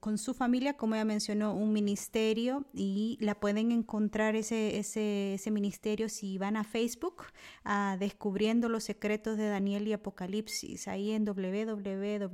con 0.00 0.18
su 0.18 0.34
familia, 0.34 0.76
como 0.76 0.94
ella 0.94 1.06
mencionó, 1.06 1.54
un 1.54 1.72
ministerio 1.72 2.66
y 2.74 3.16
la 3.20 3.34
pueden 3.36 3.72
encontrar 3.72 4.36
ese, 4.36 4.78
ese, 4.78 5.34
ese 5.34 5.50
ministerio 5.50 6.08
si 6.08 6.36
van 6.36 6.56
a 6.56 6.64
Facebook 6.64 7.24
a 7.64 7.96
Descubriendo 7.98 8.68
los 8.68 8.84
Secretos 8.84 9.38
de 9.38 9.48
Daniel 9.48 9.88
y 9.88 9.92
Apocalipsis. 9.94 10.86
Ahí 10.88 11.12
en 11.12 11.24
www.facebook, 11.24 12.28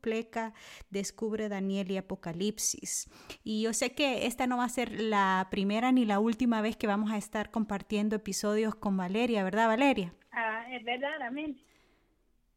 pleca, 0.00 0.54
Descubre 0.90 1.48
Daniel 1.48 1.90
y 1.90 1.98
Apocalipsis. 1.98 3.10
Y 3.44 3.62
yo 3.62 3.72
sé 3.74 3.92
que 3.92 4.26
esta 4.26 4.46
no 4.46 4.56
va 4.58 4.64
a 4.64 4.68
ser 4.70 5.00
la 5.00 5.48
primera 5.50 5.92
ni 5.92 6.04
la 6.06 6.20
última 6.20 6.62
vez 6.62 6.76
que 6.76 6.86
vamos 6.86 7.10
a 7.10 7.18
estar 7.18 7.50
compartiendo 7.50 8.16
episodios 8.16 8.74
con 8.74 8.96
Valeria, 8.96 9.44
¿verdad, 9.44 9.66
Valeria? 9.66 10.14
Ah, 10.32 10.64
es 10.70 10.82
verdad, 10.84 11.20
amén. 11.22 11.60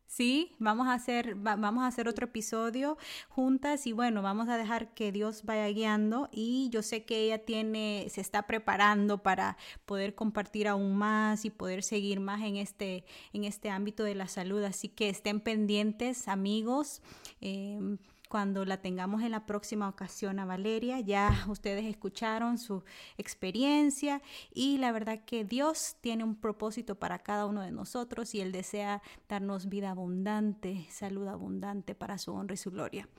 Sí, 0.10 0.55
vamos 0.57 0.88
a 0.88 0.93
hacer, 0.93 1.36
vamos 1.36 1.84
a 1.84 1.88
hacer 1.88 2.07
otro 2.07 2.26
episodio 2.26 2.97
juntas 3.30 3.86
y 3.86 3.91
bueno, 3.91 4.24
vamos 4.24 4.49
a 4.49 4.57
dejar 4.57 4.91
que 4.95 5.12
Dios 5.12 5.43
vaya 5.43 5.68
guiando 5.68 6.30
y 6.32 6.70
yo 6.72 6.82
sé 6.82 7.05
que 7.05 7.26
ella 7.26 7.45
tiene, 7.45 8.07
se 8.10 8.20
está 8.20 8.47
preparando 8.47 9.22
para 9.22 9.55
poder 9.86 10.16
compartir 10.16 10.68
aún 10.68 10.97
más 10.97 11.45
y 11.45 11.51
poder 11.51 11.84
seguir 11.84 12.22
más 12.22 12.41
en 12.41 12.55
este, 12.55 13.05
en 13.34 13.43
este 13.43 13.70
ámbito 13.70 14.03
de 14.03 14.16
la 14.16 14.28
salud. 14.28 14.64
Así 14.64 14.89
que 14.89 15.10
estén 15.10 15.41
pendientes, 15.41 16.28
amigos. 16.28 17.03
Em, 17.39 17.99
cuando 18.30 18.63
la 18.63 18.77
tengamos 18.77 19.23
en 19.23 19.32
la 19.32 19.45
próxima 19.45 19.89
ocasión 19.89 20.39
a 20.39 20.45
Valeria. 20.45 21.01
Ya 21.01 21.30
ustedes 21.49 21.84
escucharon 21.86 22.57
su 22.57 22.84
experiencia 23.17 24.21
y 24.53 24.77
la 24.77 24.93
verdad 24.93 25.25
que 25.25 25.43
Dios 25.43 25.97
tiene 25.99 26.23
un 26.23 26.36
propósito 26.36 26.95
para 26.95 27.19
cada 27.19 27.45
uno 27.45 27.61
de 27.61 27.71
nosotros 27.71 28.34
y 28.36 28.39
Él 28.39 28.53
desea 28.53 29.01
darnos 29.27 29.67
vida 29.67 29.89
abundante, 29.89 30.86
salud 30.89 31.27
abundante 31.27 31.95
para 31.95 32.17
su 32.17 32.34
honra 32.34 32.53
y 32.53 32.57
su 32.57 32.71
gloria. 32.71 33.09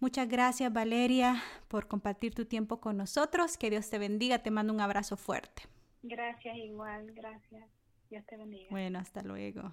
Muchas 0.00 0.28
gracias 0.28 0.70
Valeria 0.70 1.42
por 1.68 1.88
compartir 1.88 2.34
tu 2.34 2.44
tiempo 2.44 2.80
con 2.80 2.96
nosotros. 2.96 3.56
Que 3.56 3.70
Dios 3.70 3.88
te 3.88 3.98
bendiga. 3.98 4.40
Te 4.40 4.50
mando 4.50 4.72
un 4.72 4.80
abrazo 4.80 5.16
fuerte. 5.16 5.62
Gracias 6.02 6.56
igual, 6.58 7.12
gracias. 7.12 7.64
Dios 8.10 8.24
te 8.26 8.36
bendiga. 8.36 8.66
Bueno, 8.70 8.98
hasta 8.98 9.22
luego. 9.22 9.72